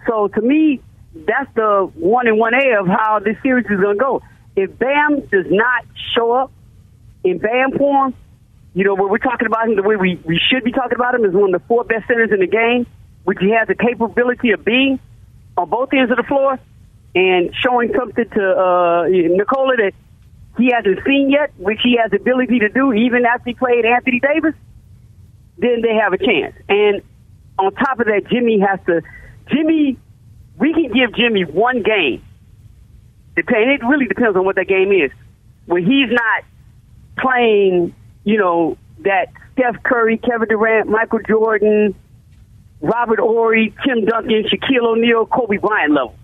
So 0.08 0.28
to 0.30 0.42
me, 0.42 0.82
that's 1.14 1.54
the 1.56 1.90
one 1.96 2.28
and 2.28 2.38
one 2.38 2.54
A 2.54 2.80
of 2.80 2.88
how 2.88 3.20
this 3.24 3.38
series 3.42 3.66
is 3.66 3.80
going 3.80 3.98
to 3.98 4.04
go. 4.04 4.22
If 4.56 4.78
Bam 4.78 5.22
does 5.32 5.46
not 5.50 5.86
show 6.16 6.32
up 6.32 6.52
in 7.24 7.38
Bam 7.40 7.78
form, 7.78 8.14
you 8.74 8.84
know, 8.84 8.96
when 8.96 9.10
we're 9.10 9.18
talking 9.18 9.48
about 9.48 9.70
him 9.70 9.76
the 9.76 9.84
way 9.84 9.96
we, 9.96 10.20
we 10.26 10.40
should 10.50 10.64
be 10.64 10.72
talking 10.72 10.96
about 10.96 11.16
him 11.16 11.26
is 11.26 11.34
one 11.34 11.54
of 11.54 11.62
the 11.62 11.68
four 11.68 11.84
best 11.84 12.08
centers 12.08 12.32
in 12.32 12.40
the 12.40 12.48
game, 12.48 12.86
which 13.24 13.38
he 13.40 13.52
has 13.52 13.68
the 13.68 13.76
capability 13.76 14.52
of 14.52 14.66
being 14.66 15.00
on 15.58 15.70
both 15.70 15.90
ends 15.94 16.12
of 16.12 16.18
the 16.18 16.24
floor 16.24 16.60
and 17.16 17.56
showing 17.64 17.94
something 17.98 18.26
to 18.30 18.44
uh, 18.44 19.08
Nikola 19.08 19.78
that 19.78 19.94
he 20.58 20.72
hasn't 20.74 21.00
seen 21.06 21.30
yet, 21.32 21.52
which 21.58 21.80
he 21.84 21.98
has 22.02 22.12
the 22.12 22.18
ability 22.18 22.60
to 22.60 22.70
do 22.70 22.94
even 22.94 23.26
after 23.26 23.50
he 23.50 23.54
played 23.54 23.86
Anthony 23.86 24.20
Davis, 24.20 24.54
then 25.58 25.82
they 25.82 25.96
have 25.96 26.12
a 26.12 26.18
chance. 26.18 26.56
And 26.68 27.02
on 27.58 27.74
top 27.74 28.00
of 28.00 28.08
that, 28.08 28.28
Jimmy 28.30 28.60
has 28.60 28.80
to 28.88 29.02
Jimmy, 29.50 29.98
we 30.58 30.74
can 30.74 30.92
give 30.92 31.16
Jimmy 31.16 31.44
one 31.44 31.84
game. 31.84 32.25
Depend, 33.36 33.72
it 33.72 33.82
really 33.86 34.06
depends 34.08 34.38
on 34.38 34.46
what 34.46 34.56
that 34.56 34.68
game 34.68 34.92
is. 34.92 35.12
When 35.66 35.84
he's 35.86 36.10
not 36.10 36.44
playing, 37.18 37.94
you 38.24 38.38
know, 38.38 38.78
that 39.00 39.28
Steph 39.54 39.84
Curry, 39.84 40.18
Kevin 40.18 40.48
Durant, 40.48 40.90
Michael 40.90 41.20
Jordan, 41.28 41.96
Robert 42.82 43.20
Horry, 43.20 43.74
Tim 43.86 44.06
Duncan, 44.06 44.44
Shaquille 44.44 44.86
O'Neal, 44.86 45.26
Kobe 45.26 45.58
Bryant 45.58 45.94
level. 45.94 46.16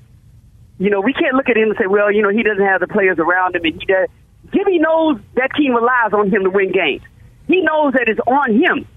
You 0.80 0.89
know, 0.89 1.01
we 1.01 1.13
can't 1.13 1.36
look 1.36 1.50
at 1.50 1.58
him 1.58 1.70
and 1.70 1.77
say, 1.77 1.88
well, 1.88 2.12
you 2.12 2.22
know, 2.22 2.30
he 2.30 2.44
doesn't 2.44 2.63
have 2.63 2.82
the 2.82 2.88
players 2.88 3.20
around 3.20 3.56
him, 3.56 3.63
and 3.65 3.80
he 3.80 3.86
does. 3.86 4.08
Jimmy 4.53 4.80
knows 4.80 5.20
that 5.36 5.51
team 5.56 5.74
relies 5.74 6.13
on 6.13 6.30
him 6.30 6.44
to 6.44 6.50
win 6.50 6.72
games. 6.72 7.03
He 7.48 7.62
knows 7.62 7.94
that 7.94 8.08
it's 8.08 8.20
on 8.25 8.53
him, 8.53 8.88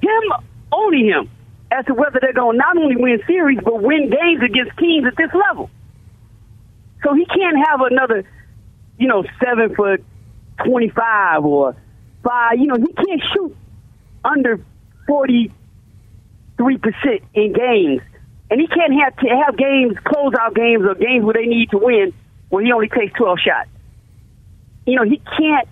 him, 0.00 0.22
only 0.72 1.06
him, 1.06 1.30
as 1.70 1.84
to 1.86 1.94
whether 1.94 2.18
they're 2.20 2.32
going 2.32 2.54
to 2.54 2.58
not 2.58 2.76
only 2.76 2.96
win 2.96 3.20
series, 3.26 3.58
but 3.64 3.82
win 3.82 4.10
games 4.10 4.42
against 4.42 4.76
teams 4.78 5.06
at 5.06 5.16
this 5.16 5.30
level. 5.48 5.70
So 7.04 7.14
he 7.14 7.24
can't 7.26 7.56
have 7.68 7.80
another, 7.80 8.24
you 8.98 9.08
know, 9.08 9.24
seven 9.42 9.74
foot 9.74 10.04
25 10.64 11.44
or 11.44 11.76
five. 12.22 12.58
You 12.58 12.66
know, 12.68 12.76
he 12.76 12.92
can't 12.92 13.22
shoot 13.34 13.56
under 14.24 14.60
43% 15.08 15.50
in 17.34 17.52
games. 17.52 18.02
And 18.50 18.60
he 18.60 18.66
can't 18.66 18.92
have 19.02 19.16
to 19.16 19.28
have 19.28 19.56
games, 19.56 19.96
close 20.04 20.34
out 20.38 20.54
games 20.54 20.84
or 20.84 20.94
games 20.94 21.24
where 21.24 21.34
they 21.34 21.46
need 21.46 21.70
to 21.70 21.78
win 21.78 22.12
where 22.52 22.62
he 22.62 22.70
only 22.70 22.88
takes 22.88 23.14
12 23.14 23.38
shots. 23.38 23.70
You 24.86 24.96
know, 24.96 25.04
he 25.04 25.22
can't 25.38 25.66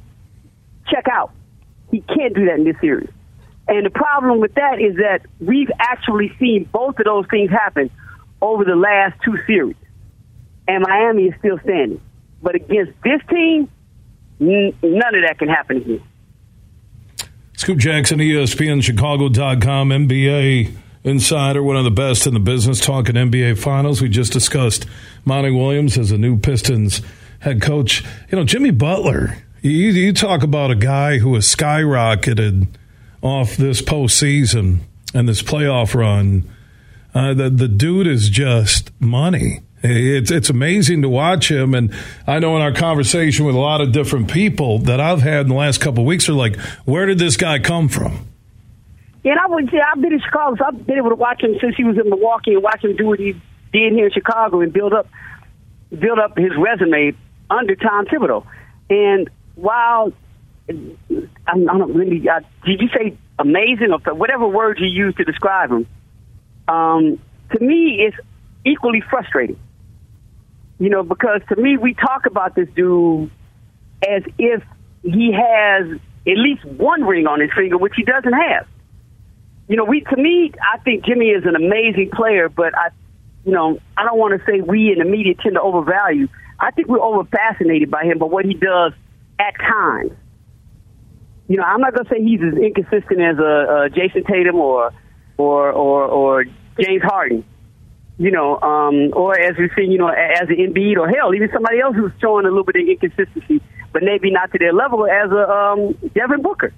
check 0.88 1.04
out. 1.12 1.30
He 1.90 2.00
can't 2.00 2.34
do 2.34 2.46
that 2.46 2.54
in 2.54 2.64
this 2.64 2.76
series. 2.80 3.10
And 3.68 3.84
the 3.84 3.90
problem 3.90 4.40
with 4.40 4.54
that 4.54 4.80
is 4.80 4.96
that 4.96 5.20
we've 5.40 5.70
actually 5.78 6.32
seen 6.40 6.68
both 6.72 6.98
of 6.98 7.04
those 7.04 7.26
things 7.30 7.50
happen 7.50 7.90
over 8.40 8.64
the 8.64 8.76
last 8.76 9.20
two 9.22 9.36
series. 9.46 9.76
And 10.70 10.84
Miami 10.86 11.24
is 11.24 11.34
still 11.40 11.58
standing. 11.64 12.00
But 12.40 12.54
against 12.54 12.92
this 13.02 13.20
team, 13.28 13.68
none 14.38 14.72
of 14.82 15.22
that 15.26 15.34
can 15.36 15.48
happen 15.48 15.78
again. 15.78 16.02
Scoop 17.56 17.76
Jackson, 17.76 18.20
ESPN, 18.20 18.80
Chicago.com, 18.80 19.88
NBA 19.88 20.72
insider, 21.02 21.60
one 21.60 21.76
of 21.76 21.82
the 21.82 21.90
best 21.90 22.24
in 22.28 22.34
the 22.34 22.40
business, 22.40 22.78
talking 22.78 23.16
NBA 23.16 23.58
Finals. 23.58 24.00
We 24.00 24.08
just 24.08 24.32
discussed 24.32 24.86
Monty 25.24 25.50
Williams 25.50 25.98
as 25.98 26.12
a 26.12 26.18
new 26.18 26.38
Pistons 26.38 27.02
head 27.40 27.60
coach. 27.60 28.04
You 28.30 28.38
know, 28.38 28.44
Jimmy 28.44 28.70
Butler, 28.70 29.38
you, 29.62 29.72
you 29.72 30.12
talk 30.12 30.44
about 30.44 30.70
a 30.70 30.76
guy 30.76 31.18
who 31.18 31.34
has 31.34 31.52
skyrocketed 31.52 32.68
off 33.22 33.56
this 33.56 33.82
postseason 33.82 34.82
and 35.12 35.28
this 35.28 35.42
playoff 35.42 35.96
run. 35.96 36.48
Uh, 37.12 37.34
the, 37.34 37.50
the 37.50 37.66
dude 37.66 38.06
is 38.06 38.28
just 38.28 38.92
money. 39.00 39.62
It's 39.82 40.30
it's 40.30 40.50
amazing 40.50 41.02
to 41.02 41.08
watch 41.08 41.50
him, 41.50 41.74
and 41.74 41.94
I 42.26 42.38
know 42.38 42.54
in 42.56 42.62
our 42.62 42.72
conversation 42.72 43.46
with 43.46 43.54
a 43.54 43.58
lot 43.58 43.80
of 43.80 43.92
different 43.92 44.30
people 44.30 44.78
that 44.80 45.00
I've 45.00 45.22
had 45.22 45.42
in 45.42 45.48
the 45.48 45.54
last 45.54 45.80
couple 45.80 46.02
of 46.02 46.06
weeks 46.06 46.28
are 46.28 46.34
like, 46.34 46.58
where 46.84 47.06
did 47.06 47.18
this 47.18 47.38
guy 47.38 47.58
come 47.60 47.88
from? 47.88 48.28
And 49.24 49.38
I 49.38 49.46
would 49.46 49.70
say 49.70 49.78
I've 49.80 50.00
been 50.00 50.12
in 50.12 50.20
Chicago, 50.20 50.56
so 50.56 50.64
I've 50.66 50.86
been 50.86 50.98
able 50.98 51.10
to 51.10 51.14
watch 51.14 51.42
him 51.42 51.56
since 51.62 51.76
he 51.76 51.84
was 51.84 51.96
in 51.96 52.10
Milwaukee 52.10 52.52
and 52.52 52.62
watch 52.62 52.84
him 52.84 52.94
do 52.94 53.06
what 53.06 53.18
he 53.18 53.32
did 53.72 53.92
here 53.92 54.06
in 54.06 54.12
Chicago 54.12 54.60
and 54.60 54.70
build 54.70 54.92
up 54.92 55.08
build 55.88 56.18
up 56.18 56.36
his 56.36 56.52
resume 56.58 57.16
under 57.48 57.74
Tom 57.74 58.04
Thibodeau. 58.04 58.46
And 58.90 59.30
while 59.54 60.12
I, 60.68 60.74
I 61.46 61.56
don't 61.56 61.94
really, 61.94 62.28
uh, 62.28 62.40
did 62.66 62.82
you 62.82 62.88
say 62.94 63.16
amazing 63.38 63.92
or 63.92 64.14
whatever 64.14 64.46
word 64.46 64.78
you 64.78 64.86
use 64.86 65.14
to 65.14 65.24
describe 65.24 65.70
him? 65.70 65.86
Um, 66.68 67.18
to 67.52 67.64
me, 67.64 68.06
it's 68.06 68.16
equally 68.64 69.02
frustrating 69.08 69.58
you 70.80 70.88
know, 70.88 71.02
because 71.02 71.42
to 71.50 71.56
me, 71.56 71.76
we 71.76 71.92
talk 71.92 72.24
about 72.24 72.54
this 72.54 72.68
dude 72.74 73.30
as 74.02 74.22
if 74.38 74.62
he 75.02 75.30
has 75.30 75.86
at 76.26 76.36
least 76.36 76.64
one 76.64 77.04
ring 77.04 77.26
on 77.26 77.40
his 77.40 77.50
finger, 77.54 77.76
which 77.76 77.92
he 77.94 78.02
doesn't 78.02 78.32
have. 78.32 78.66
You 79.68 79.76
know, 79.76 79.84
we 79.84 80.00
to 80.00 80.16
me, 80.16 80.52
I 80.74 80.78
think 80.78 81.04
Jimmy 81.04 81.26
is 81.26 81.44
an 81.44 81.54
amazing 81.54 82.10
player, 82.12 82.48
but 82.48 82.76
I, 82.76 82.88
you 83.44 83.52
know, 83.52 83.78
I 83.96 84.04
don't 84.04 84.18
want 84.18 84.40
to 84.40 84.46
say 84.46 84.62
we 84.62 84.90
in 84.90 84.98
the 84.98 85.04
media 85.04 85.34
tend 85.34 85.54
to 85.56 85.60
overvalue. 85.60 86.28
I 86.58 86.70
think 86.70 86.88
we're 86.88 87.00
over 87.00 87.24
fascinated 87.24 87.90
by 87.90 88.04
him, 88.04 88.18
but 88.18 88.30
what 88.30 88.46
he 88.46 88.54
does 88.54 88.92
at 89.38 89.54
times. 89.58 90.12
You 91.46 91.58
know, 91.58 91.62
I'm 91.62 91.80
not 91.80 91.94
gonna 91.94 92.08
say 92.08 92.22
he's 92.22 92.40
as 92.40 92.54
inconsistent 92.54 93.20
as 93.20 93.38
uh, 93.38 93.42
uh, 93.42 93.46
a, 93.46 93.84
a 93.84 93.90
Jayson 93.90 94.24
Tatum 94.26 94.56
or 94.56 94.92
or 95.36 95.72
or 95.72 96.04
or 96.06 96.44
James 96.78 97.02
Harden 97.02 97.44
you 98.20 98.30
know, 98.30 98.60
um, 98.60 99.14
or 99.14 99.40
as 99.40 99.56
we've 99.56 99.70
seen, 99.74 99.90
you 99.90 99.96
know, 99.96 100.08
as 100.08 100.46
an 100.50 100.56
Embiid 100.56 100.98
or 100.98 101.08
hell, 101.08 101.34
even 101.34 101.48
somebody 101.54 101.80
else 101.80 101.96
who's 101.96 102.12
showing 102.20 102.44
a 102.44 102.50
little 102.50 102.64
bit 102.64 102.76
of 102.76 102.86
inconsistency, 102.86 103.62
but 103.94 104.02
maybe 104.02 104.30
not 104.30 104.52
to 104.52 104.58
their 104.58 104.74
level 104.74 105.06
as 105.06 105.30
a 105.30 105.50
um, 105.50 105.96
Devin 106.14 106.42
Booker. 106.42 106.70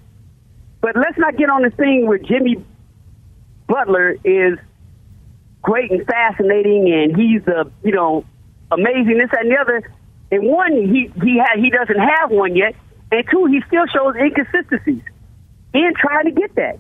But 0.81 0.95
let's 0.95 1.19
not 1.19 1.37
get 1.37 1.51
on 1.51 1.63
this 1.63 1.75
thing 1.75 2.07
where 2.07 2.19
Jimmy 2.19 2.65
Butler 3.67 4.15
is 4.23 4.57
great 5.63 5.91
and 5.91 6.07
fascinating, 6.07 6.93
and 6.93 7.17
he's 7.17 7.45
a 7.49 7.69
you 7.83 7.91
know 7.91 8.25
amazing 8.71 9.19
this 9.19 9.31
and 9.37 9.51
the 9.51 9.57
other. 9.61 9.83
And 10.31 10.47
one, 10.47 10.71
he 10.71 11.11
he 11.25 11.41
ha- 11.41 11.59
he 11.61 11.71
doesn't 11.71 11.99
have 11.99 12.31
one 12.31 12.55
yet, 12.55 12.77
and 13.11 13.25
two, 13.29 13.47
he 13.47 13.61
still 13.67 13.87
shows 13.93 14.15
inconsistencies 14.15 15.03
in 15.75 15.93
trying 15.99 16.27
to 16.27 16.41
get 16.41 16.55
that. 16.55 16.79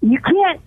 You 0.00 0.18
can't. 0.18 0.62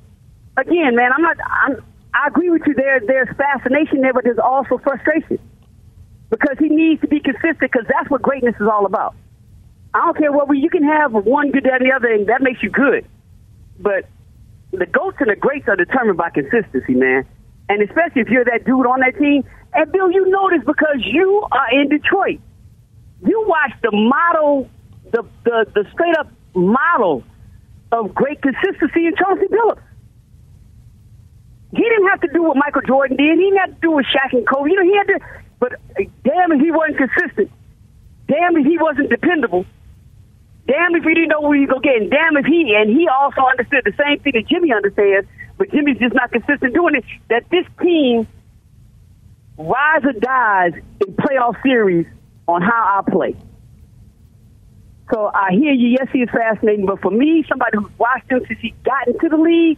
Again, 0.57 0.95
man, 0.95 1.11
I'm 1.11 1.23
not. 1.23 1.37
I'm 1.49 1.83
I 2.13 2.27
agree 2.27 2.49
with 2.49 2.63
you. 2.65 2.73
There, 2.73 2.99
there's 3.05 3.29
fascination 3.37 4.01
there, 4.01 4.13
but 4.13 4.23
there's 4.23 4.39
also 4.39 4.77
frustration 4.77 5.39
because 6.29 6.57
he 6.59 6.69
needs 6.69 7.01
to 7.01 7.07
be 7.07 7.19
consistent 7.19 7.59
because 7.59 7.85
that's 7.87 8.09
what 8.09 8.21
greatness 8.21 8.55
is 8.59 8.67
all 8.71 8.85
about. 8.85 9.15
I 9.93 9.99
don't 10.05 10.17
care 10.17 10.31
what 10.31 10.47
we, 10.47 10.59
you 10.59 10.69
can 10.69 10.83
have 10.83 11.11
one 11.13 11.51
good 11.51 11.63
day 11.63 11.71
and 11.73 11.85
the 11.85 11.93
other, 11.93 12.07
and 12.07 12.27
that 12.27 12.41
makes 12.41 12.63
you 12.63 12.69
good. 12.69 13.05
But 13.79 14.05
the 14.71 14.85
goats 14.85 15.17
and 15.19 15.29
the 15.29 15.35
greats 15.35 15.67
are 15.67 15.75
determined 15.75 16.17
by 16.17 16.29
consistency, 16.29 16.93
man. 16.93 17.25
And 17.67 17.81
especially 17.81 18.21
if 18.21 18.29
you're 18.29 18.45
that 18.45 18.65
dude 18.65 18.85
on 18.85 19.01
that 19.01 19.17
team. 19.17 19.43
And 19.73 19.91
Bill, 19.91 20.11
you 20.11 20.29
know 20.29 20.49
this 20.49 20.65
because 20.65 20.99
you 21.03 21.45
are 21.51 21.81
in 21.81 21.89
Detroit. 21.89 22.39
You 23.25 23.45
watch 23.47 23.71
the 23.81 23.91
model, 23.91 24.69
the 25.11 25.23
the, 25.43 25.65
the 25.73 25.85
straight 25.93 26.15
up 26.17 26.29
model 26.53 27.23
of 27.91 28.13
great 28.15 28.41
consistency 28.41 29.05
in 29.05 29.15
Chauncey 29.15 29.45
Billups. 29.47 29.81
He 31.71 31.81
didn't 31.81 32.07
have 32.09 32.21
to 32.21 32.27
do 32.33 32.43
what 32.43 32.57
Michael 32.57 32.81
Jordan 32.81 33.17
did. 33.17 33.37
He 33.37 33.45
didn't 33.45 33.59
have 33.59 33.75
to 33.75 33.81
do 33.81 33.91
what 33.91 34.05
Shaq 34.05 34.33
and 34.33 34.47
Kobe. 34.47 34.69
You 34.69 34.75
know, 34.75 34.83
he 34.83 34.97
had 34.97 35.07
to. 35.07 35.19
But 35.59 35.73
uh, 35.73 36.03
damn 36.23 36.51
if 36.51 36.59
he 36.59 36.71
wasn't 36.71 36.97
consistent. 36.97 37.51
Damn 38.27 38.57
if 38.57 38.65
he 38.65 38.77
wasn't 38.77 39.09
dependable. 39.09 39.65
Damn 40.67 40.95
if 40.95 41.03
he 41.03 41.13
didn't 41.13 41.29
know 41.29 41.41
where 41.41 41.55
he 41.55 41.65
was 41.65 41.69
going 41.69 41.81
to 41.81 41.87
get. 41.87 42.01
And 42.01 42.11
damn 42.11 42.37
if 42.37 42.45
he 42.45 42.75
and 42.75 42.89
he 42.89 43.07
also 43.07 43.41
understood 43.41 43.83
the 43.85 43.93
same 43.97 44.19
thing 44.19 44.33
that 44.35 44.47
Jimmy 44.47 44.73
understands. 44.73 45.27
But 45.57 45.71
Jimmy's 45.71 45.97
just 45.97 46.13
not 46.13 46.31
consistent 46.31 46.73
doing 46.73 46.95
it. 46.95 47.05
That 47.29 47.49
this 47.49 47.65
team 47.81 48.27
rise 49.57 50.03
or 50.03 50.13
dies 50.13 50.73
in 50.75 51.13
playoff 51.15 51.61
series 51.63 52.05
on 52.47 52.61
how 52.61 52.99
I 52.99 53.09
play. 53.09 53.35
So 55.13 55.29
I 55.33 55.51
hear 55.51 55.73
you. 55.73 55.97
Yes, 55.99 56.07
he 56.11 56.19
is 56.19 56.29
fascinating. 56.29 56.85
But 56.85 57.01
for 57.01 57.11
me, 57.11 57.45
somebody 57.47 57.77
who's 57.77 57.91
watched 57.97 58.29
him 58.29 58.41
since 58.47 58.59
he 58.59 58.73
got 58.83 59.07
into 59.07 59.29
the 59.29 59.37
league 59.37 59.77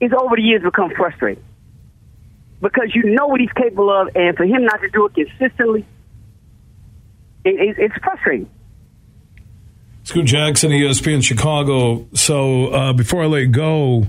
it's 0.00 0.14
over 0.14 0.36
the 0.36 0.42
years 0.42 0.62
become 0.62 0.90
frustrating 0.90 1.42
because 2.60 2.94
you 2.94 3.14
know 3.14 3.26
what 3.26 3.40
he's 3.40 3.52
capable 3.52 3.90
of, 3.90 4.08
and 4.14 4.36
for 4.36 4.44
him 4.44 4.64
not 4.64 4.80
to 4.80 4.88
do 4.88 5.06
it 5.06 5.14
consistently, 5.14 5.84
it, 7.44 7.54
it, 7.60 7.76
it's 7.78 7.94
frustrating. 8.02 8.50
Scoop 10.04 10.26
Jackson, 10.26 10.70
ESPN 10.70 11.22
Chicago. 11.22 12.06
So 12.14 12.68
uh, 12.68 12.92
before 12.92 13.24
I 13.24 13.26
let 13.26 13.46
go, 13.46 14.06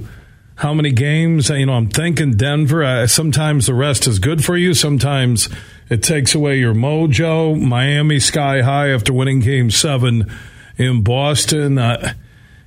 how 0.55 0.73
many 0.73 0.91
games? 0.91 1.49
You 1.49 1.65
know, 1.65 1.73
I'm 1.73 1.89
thinking 1.89 2.33
Denver. 2.33 2.83
Uh, 2.83 3.07
sometimes 3.07 3.65
the 3.65 3.73
rest 3.73 4.07
is 4.07 4.19
good 4.19 4.45
for 4.45 4.55
you. 4.55 4.73
Sometimes 4.73 5.49
it 5.89 6.03
takes 6.03 6.35
away 6.35 6.59
your 6.59 6.73
mojo. 6.73 7.59
Miami 7.59 8.19
sky 8.19 8.61
high 8.61 8.89
after 8.89 9.11
winning 9.11 9.39
Game 9.39 9.71
Seven 9.71 10.31
in 10.77 11.01
Boston. 11.01 11.77
Uh, 11.77 12.13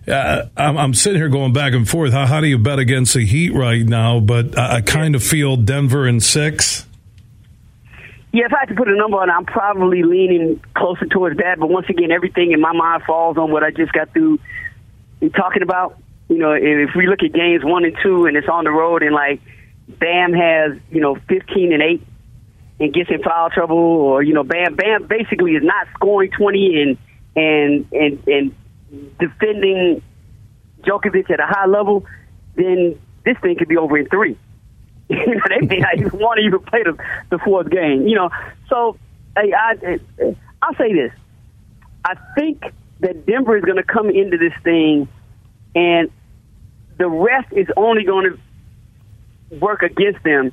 I'm, 0.09 0.79
I'm, 0.79 0.95
sitting 0.95 1.19
here 1.19 1.29
going 1.29 1.53
back 1.53 1.73
and 1.73 1.89
forth. 1.89 2.13
How, 2.13 2.27
how 2.27 2.41
do 2.41 2.47
you 2.47 2.59
bet 2.59 2.79
against 2.79 3.15
the 3.15 3.25
Heat 3.25 3.53
right 3.53 3.85
now? 3.85 4.21
But 4.21 4.59
I, 4.59 4.77
I 4.77 4.81
kind 4.81 5.15
of 5.15 5.23
feel 5.23 5.57
Denver 5.57 6.07
in 6.07 6.21
six. 6.21 6.87
Yeah, 8.33 8.47
if 8.47 8.53
I 8.55 8.61
had 8.61 8.69
to 8.69 8.75
put 8.75 8.89
a 8.89 8.97
number 8.97 9.19
on 9.19 9.29
it, 9.29 9.33
I'm 9.33 9.45
probably 9.45 10.03
leaning 10.03 10.63
closer 10.77 11.07
towards 11.07 11.39
that. 11.39 11.59
But 11.59 11.69
once 11.69 11.87
again, 11.89 12.13
everything 12.13 12.53
in 12.53 12.61
my 12.61 12.73
mind 12.73 13.03
falls 13.03 13.37
on 13.37 13.51
what 13.51 13.65
I 13.65 13.71
just 13.73 13.93
got 13.93 14.13
through 14.13 14.39
talking 15.37 15.63
about. 15.63 15.99
You 16.29 16.39
know, 16.39 16.53
if 16.53 16.91
we 16.95 17.09
look 17.09 17.23
at 17.25 17.33
games 17.33 17.65
one 17.65 17.85
and 17.85 17.97
two, 18.03 18.27
and 18.27 18.37
it's 18.37 18.49
on 18.49 18.65
the 18.65 18.71
road, 18.71 19.03
and 19.03 19.13
like 19.13 19.41
Bam 19.89 20.33
has, 20.33 20.79
you 20.91 21.01
know, 21.01 21.17
15 21.29 21.73
and 21.73 21.83
eight, 21.83 22.07
and 22.79 22.95
gets 22.95 23.11
in 23.11 23.21
foul 23.23 23.51
trouble, 23.51 23.77
or 23.77 24.23
you 24.23 24.33
know, 24.33 24.45
Bam 24.45 24.77
Bam 24.77 25.09
basically 25.09 25.53
is 25.53 25.65
not 25.65 25.89
scoring 25.95 26.31
20 26.31 26.83
and 26.83 26.99
and 27.35 27.93
and 27.93 28.29
and 28.29 28.55
defending 29.19 30.03
Jokic 30.83 31.31
at 31.31 31.41
a 31.41 31.47
high 31.47 31.67
level, 31.67 32.07
then 32.57 32.99
this 33.25 33.37
thing 33.43 33.57
could 33.57 33.69
be 33.69 33.77
over 33.77 33.99
in 33.99 34.09
three. 34.09 34.37
you 35.09 35.35
know, 35.35 35.43
they 35.49 35.67
may 35.67 35.79
not 35.79 35.99
even 35.99 36.19
want 36.19 36.39
to 36.39 36.47
even 36.47 36.61
play 36.61 36.83
the, 36.85 36.97
the 37.31 37.39
fourth 37.39 37.71
game. 37.71 38.07
You 38.07 38.17
know, 38.17 38.31
so 38.69 38.97
I, 39.37 39.51
I, 39.57 40.01
I'll 40.63 40.75
say 40.75 40.93
this: 40.93 41.13
I 42.05 42.15
think 42.35 42.63
that 43.01 43.27
Denver 43.27 43.57
is 43.57 43.65
going 43.65 43.77
to 43.77 43.83
come 43.83 44.09
into 44.11 44.37
this 44.37 44.53
thing, 44.63 45.09
and 45.75 46.11
the 46.99 47.09
rest 47.09 47.53
is 47.53 47.67
only 47.77 48.05
going 48.05 48.31
to 48.31 49.59
work 49.59 49.83
against 49.83 50.23
them 50.23 50.53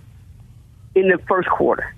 in 0.96 1.08
the 1.08 1.20
first 1.27 1.50
quarter. 1.50 1.94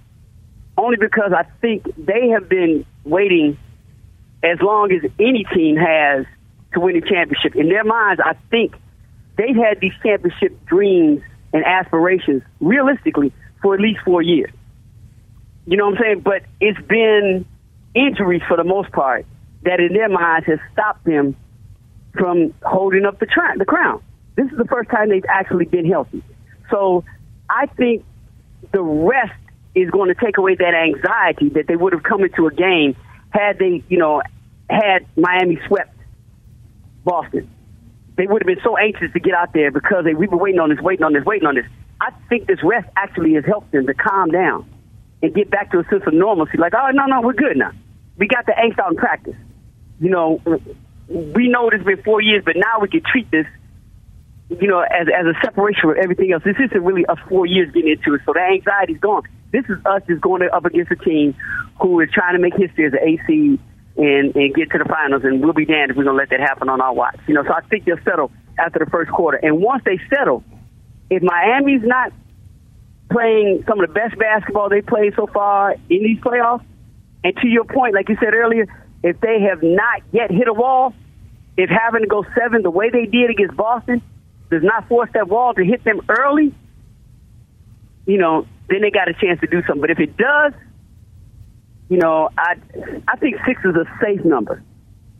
Only 0.77 0.97
because 0.97 1.31
I 1.33 1.43
think 1.61 1.85
they 1.97 2.29
have 2.29 2.49
been 2.49 2.85
waiting 3.03 3.57
as 4.43 4.59
long 4.61 4.91
as 4.91 5.09
any 5.19 5.45
team 5.53 5.75
has 5.75 6.25
to 6.73 6.79
win 6.79 6.95
a 6.95 7.01
championship. 7.01 7.55
In 7.55 7.69
their 7.69 7.83
minds, 7.83 8.21
I 8.23 8.33
think 8.49 8.75
they've 9.37 9.55
had 9.55 9.79
these 9.81 9.93
championship 10.03 10.65
dreams 10.65 11.21
and 11.53 11.65
aspirations 11.65 12.43
realistically 12.59 13.33
for 13.61 13.73
at 13.73 13.81
least 13.81 13.99
four 14.05 14.21
years. 14.21 14.51
You 15.65 15.77
know 15.77 15.85
what 15.87 15.97
I'm 15.97 16.03
saying? 16.03 16.19
But 16.21 16.43
it's 16.59 16.79
been 16.87 17.45
injuries 17.93 18.41
for 18.47 18.57
the 18.57 18.63
most 18.63 18.91
part 18.91 19.25
that 19.63 19.79
in 19.79 19.93
their 19.93 20.09
minds 20.09 20.47
has 20.47 20.59
stopped 20.71 21.03
them 21.05 21.35
from 22.13 22.53
holding 22.63 23.05
up 23.05 23.19
the, 23.19 23.27
the 23.57 23.65
crown. 23.65 24.01
This 24.35 24.51
is 24.51 24.57
the 24.57 24.65
first 24.65 24.89
time 24.89 25.09
they've 25.09 25.23
actually 25.27 25.65
been 25.65 25.85
healthy. 25.85 26.23
So 26.69 27.03
I 27.49 27.65
think 27.65 28.05
the 28.71 28.81
rest 28.81 29.33
is 29.75 29.89
going 29.89 30.13
to 30.13 30.15
take 30.15 30.37
away 30.37 30.55
that 30.55 30.73
anxiety 30.73 31.49
that 31.49 31.67
they 31.67 31.75
would 31.75 31.93
have 31.93 32.03
come 32.03 32.23
into 32.23 32.47
a 32.47 32.53
game 32.53 32.95
had 33.29 33.59
they, 33.59 33.83
you 33.89 33.97
know, 33.97 34.21
had 34.69 35.05
Miami 35.15 35.59
swept 35.67 35.95
Boston. 37.03 37.49
They 38.15 38.27
would 38.27 38.41
have 38.41 38.47
been 38.47 38.63
so 38.63 38.77
anxious 38.77 39.11
to 39.13 39.19
get 39.19 39.33
out 39.33 39.53
there 39.53 39.71
because 39.71 40.03
they, 40.03 40.13
we've 40.13 40.29
been 40.29 40.39
waiting 40.39 40.59
on 40.59 40.69
this, 40.69 40.79
waiting 40.79 41.05
on 41.05 41.13
this, 41.13 41.23
waiting 41.23 41.47
on 41.47 41.55
this. 41.55 41.65
I 42.01 42.11
think 42.27 42.47
this 42.47 42.59
rest 42.63 42.87
actually 42.95 43.33
has 43.33 43.45
helped 43.45 43.71
them 43.71 43.87
to 43.87 43.93
calm 43.93 44.31
down 44.31 44.69
and 45.21 45.33
get 45.33 45.49
back 45.49 45.71
to 45.71 45.79
a 45.79 45.83
sense 45.89 46.03
of 46.05 46.13
normalcy. 46.13 46.57
Like, 46.57 46.73
oh, 46.73 46.89
no, 46.91 47.05
no, 47.05 47.21
we're 47.21 47.33
good 47.33 47.57
now. 47.57 47.71
We 48.17 48.27
got 48.27 48.45
the 48.45 48.53
angst 48.53 48.79
out 48.79 48.91
in 48.91 48.97
practice. 48.97 49.35
You 49.99 50.09
know, 50.09 50.41
we 51.07 51.49
know 51.49 51.69
it's 51.69 51.83
been 51.83 52.01
four 52.03 52.21
years, 52.21 52.43
but 52.45 52.55
now 52.55 52.79
we 52.81 52.87
can 52.87 53.01
treat 53.01 53.29
this, 53.31 53.45
you 54.49 54.67
know, 54.67 54.81
as 54.81 55.07
as 55.07 55.25
a 55.25 55.33
separation 55.43 55.81
from 55.81 55.95
everything 56.01 56.31
else. 56.31 56.43
This 56.43 56.57
isn't 56.59 56.83
really 56.83 57.05
us 57.05 57.19
four 57.27 57.45
years 57.45 57.71
getting 57.71 57.91
into 57.91 58.15
it, 58.15 58.21
so 58.25 58.33
that 58.33 58.49
anxiety's 58.51 58.99
gone. 58.99 59.23
This 59.51 59.65
is 59.69 59.77
us 59.85 60.01
just 60.07 60.21
going 60.21 60.41
up 60.51 60.65
against 60.65 60.91
a 60.91 60.95
team 60.95 61.35
who 61.81 61.99
is 62.01 62.09
trying 62.11 62.33
to 62.33 62.39
make 62.39 62.55
history 62.55 62.87
as 62.87 62.93
an 62.93 62.99
AC 62.99 63.59
and 63.97 64.35
and 64.35 64.55
get 64.55 64.71
to 64.71 64.79
the 64.79 64.85
finals, 64.85 65.23
and 65.23 65.41
we'll 65.41 65.53
be 65.53 65.65
damned 65.65 65.91
if 65.91 65.97
we're 65.97 66.03
gonna 66.03 66.17
let 66.17 66.29
that 66.31 66.39
happen 66.39 66.67
on 66.67 66.81
our 66.81 66.93
watch. 66.93 67.19
You 67.27 67.35
know, 67.35 67.43
so 67.43 67.53
I 67.53 67.61
think 67.61 67.85
they'll 67.85 68.03
settle 68.03 68.31
after 68.57 68.79
the 68.79 68.89
first 68.89 69.11
quarter, 69.11 69.37
and 69.37 69.61
once 69.61 69.83
they 69.85 69.99
settle, 70.09 70.43
if 71.11 71.21
Miami's 71.21 71.83
not 71.83 72.11
playing 73.11 73.63
some 73.67 73.79
of 73.79 73.87
the 73.87 73.93
best 73.93 74.17
basketball 74.17 74.69
they 74.69 74.81
played 74.81 75.13
so 75.15 75.27
far 75.27 75.73
in 75.73 76.03
these 76.03 76.19
playoffs, 76.19 76.65
and 77.23 77.35
to 77.37 77.47
your 77.47 77.65
point, 77.65 77.93
like 77.93 78.09
you 78.09 78.17
said 78.19 78.33
earlier, 78.33 78.65
if 79.03 79.19
they 79.21 79.41
have 79.41 79.61
not 79.61 80.01
yet 80.11 80.31
hit 80.31 80.47
a 80.47 80.53
wall, 80.53 80.93
if 81.55 81.69
having 81.69 82.01
to 82.01 82.07
go 82.07 82.25
seven 82.35 82.63
the 82.63 82.71
way 82.71 82.89
they 82.89 83.05
did 83.05 83.29
against 83.29 83.55
Boston 83.55 84.01
does 84.49 84.63
not 84.63 84.87
force 84.87 85.09
that 85.13 85.27
wall 85.27 85.53
to 85.53 85.63
hit 85.63 85.83
them 85.83 86.01
early, 86.09 86.53
you 88.05 88.17
know, 88.17 88.47
then 88.69 88.81
they 88.81 88.91
got 88.91 89.07
a 89.07 89.13
chance 89.13 89.39
to 89.41 89.47
do 89.47 89.61
something. 89.67 89.81
But 89.81 89.91
if 89.91 89.99
it 89.99 90.17
does, 90.17 90.53
you 91.89 91.97
know, 91.97 92.29
I 92.37 92.55
I 93.07 93.17
think 93.17 93.37
six 93.45 93.61
is 93.65 93.75
a 93.75 93.85
safe 94.03 94.23
number, 94.23 94.63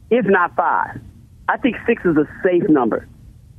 if 0.09 0.25
not 0.25 0.55
five. 0.55 0.99
I 1.47 1.57
think 1.57 1.77
six 1.87 2.03
is 2.05 2.15
a 2.15 2.27
safe 2.43 2.69
number. 2.69 3.07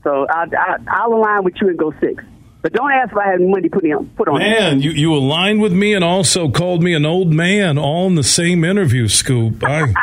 So 0.05 0.27
I, 0.31 0.45
I, 0.45 0.77
I'll 0.89 1.13
align 1.13 1.45
with 1.45 1.55
you 1.61 1.69
and 1.69 1.79
go 1.79 1.93
six. 2.01 2.23
But 2.63 2.73
don't 2.73 2.93
ask 2.93 3.13
if 3.13 3.17
I 3.17 3.31
had 3.31 3.41
money 3.41 3.69
put 3.69 3.85
on. 3.85 4.07
Put 4.17 4.29
on. 4.29 4.39
Man, 4.39 4.81
you 4.81 4.91
you 4.91 5.15
aligned 5.15 5.63
with 5.63 5.73
me 5.73 5.95
and 5.95 6.05
also 6.05 6.51
called 6.51 6.83
me 6.83 6.93
an 6.95 7.07
old 7.07 7.33
man, 7.33 7.79
all 7.79 8.07
in 8.07 8.17
the 8.17 8.23
same 8.23 8.65
interview. 8.65 9.09
Scoop. 9.09 9.65
I. 9.65 9.95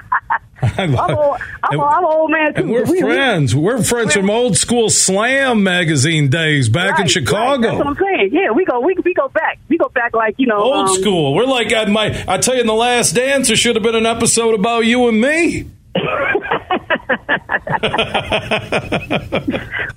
I'm, 0.77 0.95
old, 0.95 1.37
I'm, 1.63 1.81
I'm, 1.81 2.05
old 2.05 2.31
man 2.31 2.53
too. 2.53 2.61
And 2.61 2.71
we're 2.71 2.85
we, 2.85 3.01
friends. 3.01 3.55
We, 3.55 3.69
are 3.71 3.83
friends 3.83 4.13
from 4.13 4.29
old 4.29 4.57
school 4.57 4.89
Slam 4.89 5.63
magazine 5.63 6.29
days 6.29 6.69
back 6.69 6.93
right, 6.93 7.01
in 7.01 7.07
Chicago. 7.07 7.45
Right. 7.45 7.61
That's 7.61 7.77
what 7.77 7.87
I'm 7.87 7.95
saying. 7.95 8.29
Yeah, 8.33 8.51
we 8.51 8.65
go 8.65 8.79
we, 8.79 8.95
we 9.03 9.13
go 9.13 9.29
back. 9.29 9.59
We 9.69 9.77
go 9.77 9.89
back 9.89 10.15
like 10.15 10.35
you 10.37 10.47
know 10.47 10.57
old 10.57 10.89
um, 10.89 10.95
school. 10.95 11.35
We're 11.35 11.45
like 11.45 11.71
at 11.71 11.89
my. 11.89 12.23
I 12.27 12.37
tell 12.37 12.55
you, 12.55 12.61
in 12.61 12.67
the 12.67 12.73
Last 12.73 13.13
Dance, 13.13 13.47
there 13.47 13.55
should 13.55 13.75
have 13.75 13.83
been 13.83 13.95
an 13.95 14.05
episode 14.05 14.53
about 14.53 14.85
you 14.85 15.07
and 15.07 15.21
me. 15.21 15.67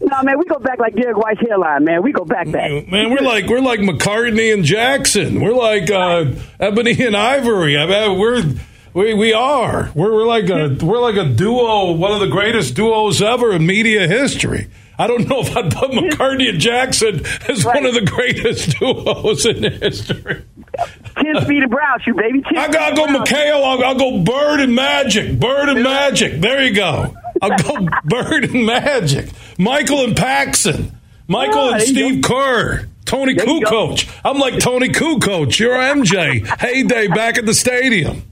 no, 0.00 0.22
man, 0.22 0.38
we 0.38 0.44
go 0.44 0.58
back 0.58 0.78
like 0.78 0.94
Derrick 0.94 1.16
White's 1.16 1.40
hairline, 1.40 1.84
man. 1.84 2.02
We 2.02 2.12
go 2.12 2.24
back 2.24 2.50
back. 2.50 2.88
Man, 2.88 3.10
we're 3.10 3.20
like 3.20 3.46
we're 3.46 3.60
like 3.60 3.80
McCartney 3.80 4.52
and 4.52 4.64
Jackson. 4.64 5.40
We're 5.40 5.52
like 5.52 5.90
uh, 5.90 6.26
Ebony 6.58 7.02
and 7.04 7.16
Ivory. 7.16 7.78
I 7.78 7.86
mean, 7.86 8.18
we're 8.18 8.42
we 8.92 9.14
we 9.14 9.32
are. 9.32 9.90
We're, 9.94 10.12
we're 10.12 10.26
like 10.26 10.48
a 10.48 10.76
we're 10.84 11.00
like 11.00 11.16
a 11.16 11.24
duo, 11.24 11.92
one 11.92 12.12
of 12.12 12.20
the 12.20 12.28
greatest 12.28 12.74
duos 12.74 13.22
ever 13.22 13.52
in 13.52 13.66
media 13.66 14.08
history. 14.08 14.68
I 14.98 15.06
don't 15.06 15.26
know 15.28 15.40
if 15.40 15.56
I'd 15.56 15.72
put 15.72 15.92
McCartney 15.92 16.50
and 16.50 16.60
Jackson 16.60 17.24
as 17.48 17.64
right. 17.64 17.74
one 17.74 17.86
of 17.86 17.94
the 17.94 18.02
greatest 18.02 18.70
duos 18.78 19.46
in 19.46 19.62
history. 19.80 20.44
Ten 21.16 21.46
feet 21.46 21.62
of 21.62 21.70
brown 21.70 21.98
you 22.06 22.14
baby. 22.14 22.42
I 22.56 22.68
gotta 22.68 22.96
go 22.96 23.06
McHale. 23.06 23.64
I'll, 23.64 23.82
I'll, 23.82 23.94
go 23.94 24.22
Bird 24.22 24.60
and 24.60 24.74
Magic. 24.74 25.38
Bird 25.38 25.68
and 25.70 25.82
Magic. 25.82 26.40
There 26.40 26.62
you 26.62 26.74
go. 26.74 27.14
I'll 27.40 27.58
go 27.58 27.88
Bird 28.04 28.44
and 28.44 28.66
Magic. 28.66 29.30
Michael 29.58 30.04
and 30.04 30.16
Paxson. 30.16 30.98
Michael 31.28 31.60
oh, 31.60 31.72
and 31.74 31.82
Steve 31.82 32.22
Kerr. 32.22 32.86
Toni 33.04 33.34
Kukoc. 33.34 34.08
I'm 34.24 34.38
like 34.38 34.58
Toni 34.58 34.88
Kukoc. 34.88 35.58
You're 35.58 35.74
MJ. 35.74 36.46
Heyday 36.46 37.08
back 37.08 37.38
at 37.38 37.46
the 37.46 37.54
stadium. 37.54 38.22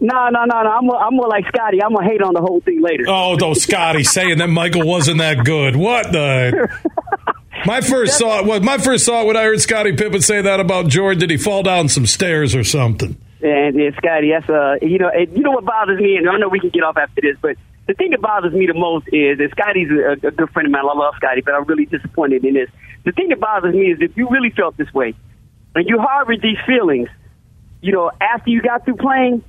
No, 0.00 0.28
no, 0.28 0.44
no, 0.44 0.62
no. 0.62 0.70
I'm 0.70 0.84
more, 0.86 0.96
I'm 0.96 1.14
more 1.14 1.28
like 1.28 1.46
Scottie. 1.48 1.82
I'm 1.82 1.92
gonna 1.92 2.08
hate 2.08 2.22
on 2.22 2.34
the 2.34 2.40
whole 2.40 2.60
thing 2.60 2.80
later. 2.80 3.04
Oh, 3.08 3.34
no, 3.34 3.54
Scottie 3.54 4.04
saying 4.04 4.38
that 4.38 4.48
Michael 4.48 4.86
wasn't 4.86 5.18
that 5.18 5.44
good. 5.44 5.74
What 5.76 6.12
the? 6.12 6.68
My 7.66 7.80
first 7.80 8.18
thought 8.18 8.44
was 8.44 8.62
my 8.62 8.78
first 8.78 9.04
thought 9.04 9.26
when 9.26 9.36
I 9.36 9.42
heard 9.42 9.60
Scottie 9.60 9.92
Pippen 9.92 10.20
say 10.20 10.42
that 10.42 10.60
about 10.60 10.86
Jordan. 10.86 11.18
Did 11.18 11.30
he 11.30 11.36
fall 11.36 11.64
down 11.64 11.88
some 11.88 12.06
stairs 12.06 12.54
or 12.54 12.62
something? 12.62 13.16
And 13.42 13.76
yeah, 13.76 13.90
Scottie, 13.96 14.30
that's 14.30 14.48
uh, 14.48 14.76
you 14.80 14.98
know, 14.98 15.10
you 15.12 15.42
know 15.42 15.50
what 15.50 15.64
bothers 15.64 16.00
me, 16.00 16.16
and 16.16 16.28
I 16.28 16.38
know 16.38 16.48
we 16.48 16.60
can 16.60 16.70
get 16.70 16.84
off 16.84 16.96
after 16.96 17.20
this, 17.20 17.36
but 17.40 17.56
the 17.86 17.94
thing 17.94 18.10
that 18.10 18.20
bothers 18.20 18.52
me 18.52 18.66
the 18.66 18.74
most 18.74 19.08
is 19.08 19.38
that 19.38 19.50
Scottie's 19.50 19.88
a, 19.90 20.28
a 20.28 20.30
good 20.30 20.50
friend 20.50 20.66
of 20.66 20.72
mine. 20.72 20.84
I 20.84 20.96
love 20.96 21.14
Scottie, 21.16 21.40
but 21.40 21.54
I'm 21.54 21.64
really 21.64 21.86
disappointed 21.86 22.44
in 22.44 22.54
this. 22.54 22.68
The 23.04 23.12
thing 23.12 23.28
that 23.30 23.40
bothers 23.40 23.74
me 23.74 23.92
is 23.92 23.98
if 24.00 24.16
you 24.16 24.28
really 24.28 24.50
felt 24.50 24.76
this 24.76 24.92
way, 24.92 25.14
and 25.74 25.88
you 25.88 25.98
harbored 25.98 26.42
these 26.42 26.58
feelings, 26.66 27.08
you 27.80 27.92
know, 27.92 28.10
after 28.20 28.50
you 28.50 28.60
got 28.60 28.84
through 28.84 28.96
playing, 28.96 29.42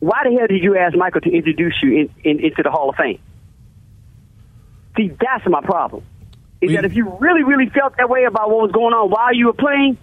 why 0.00 0.22
the 0.24 0.36
hell 0.36 0.46
did 0.46 0.62
you 0.62 0.76
ask 0.76 0.96
Michael 0.96 1.20
to 1.22 1.30
introduce 1.30 1.74
you 1.82 2.00
in, 2.00 2.14
in, 2.24 2.44
into 2.44 2.62
the 2.62 2.70
Hall 2.70 2.90
of 2.90 2.96
Fame? 2.96 3.20
See, 4.96 5.08
that's 5.08 5.46
my 5.46 5.60
problem. 5.60 6.04
Is 6.60 6.70
we, 6.70 6.76
that 6.76 6.84
if 6.84 6.94
you 6.94 7.16
really, 7.20 7.44
really 7.44 7.68
felt 7.70 7.96
that 7.98 8.08
way 8.08 8.24
about 8.24 8.48
what 8.48 8.62
was 8.62 8.72
going 8.72 8.94
on 8.94 9.10
while 9.10 9.34
you 9.34 9.46
were 9.46 9.58
playing, 9.58 9.98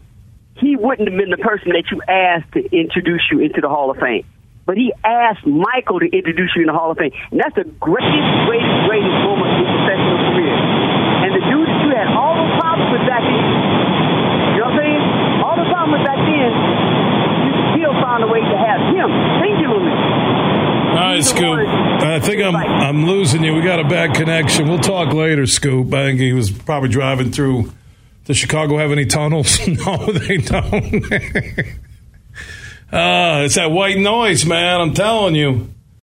he 0.57 0.75
wouldn't 0.75 1.09
have 1.09 1.17
been 1.17 1.33
the 1.33 1.41
person 1.41 1.73
that 1.73 1.89
you 1.89 2.01
asked 2.07 2.53
to 2.53 2.61
introduce 2.69 3.25
you 3.31 3.39
into 3.41 3.61
the 3.61 3.69
Hall 3.69 3.89
of 3.89 3.97
Fame. 3.97 4.25
But 4.65 4.77
he 4.77 4.93
asked 5.03 5.45
Michael 5.45 5.99
to 5.99 6.07
introduce 6.07 6.53
you 6.55 6.63
in 6.63 6.69
the 6.71 6.77
Hall 6.77 6.91
of 6.91 6.97
Fame. 6.97 7.11
And 7.31 7.39
that's 7.41 7.55
the 7.55 7.67
greatest, 7.67 8.29
greatest, 8.47 8.75
greatest 8.87 9.17
moment 9.25 9.49
in 9.49 9.65
your 9.65 9.71
professional 9.81 10.19
career. 10.31 10.55
And 11.25 11.31
the 11.35 11.43
dude 11.51 11.67
that 11.67 11.79
you 11.83 11.91
had 11.91 12.07
all 12.15 12.33
those 12.37 12.53
problems 12.61 12.89
with 12.95 13.05
back 13.09 13.23
then, 13.27 13.43
you 14.55 14.59
know 14.61 14.71
what 14.71 14.77
I'm 14.77 14.79
saying? 14.79 15.03
All 15.43 15.55
the 15.57 15.67
problems 15.67 16.03
back 16.07 16.19
then, 16.21 16.51
you 17.43 17.51
still 17.75 17.95
found 17.99 18.23
a 18.23 18.29
way 18.29 18.39
to 18.39 18.52
him 19.03 19.41
singularly. 19.41 19.91
All 20.93 20.99
right, 20.99 21.23
Scoop. 21.23 21.59
I 22.03 22.19
think 22.19 22.43
I'm 22.43 22.55
I'm 22.55 23.05
losing 23.07 23.43
you. 23.43 23.55
We 23.55 23.61
got 23.61 23.79
a 23.79 23.87
bad 23.87 24.15
connection. 24.15 24.69
We'll 24.69 24.79
talk 24.79 25.13
later, 25.13 25.45
Scoop. 25.45 25.93
I 25.93 26.03
think 26.05 26.19
he 26.19 26.33
was 26.33 26.51
probably 26.51 26.89
driving 26.89 27.31
through. 27.31 27.71
Does 28.25 28.37
Chicago 28.37 28.77
have 28.77 28.91
any 28.91 29.05
tunnels? 29.05 29.59
no, 29.67 29.97
they 30.11 30.37
don't. 30.37 31.11
uh, 32.91 33.41
it's 33.43 33.55
that 33.55 33.71
white 33.71 33.97
noise, 33.97 34.45
man. 34.45 34.81
I'm 34.81 34.93
telling 34.93 35.35
you. 35.35 35.73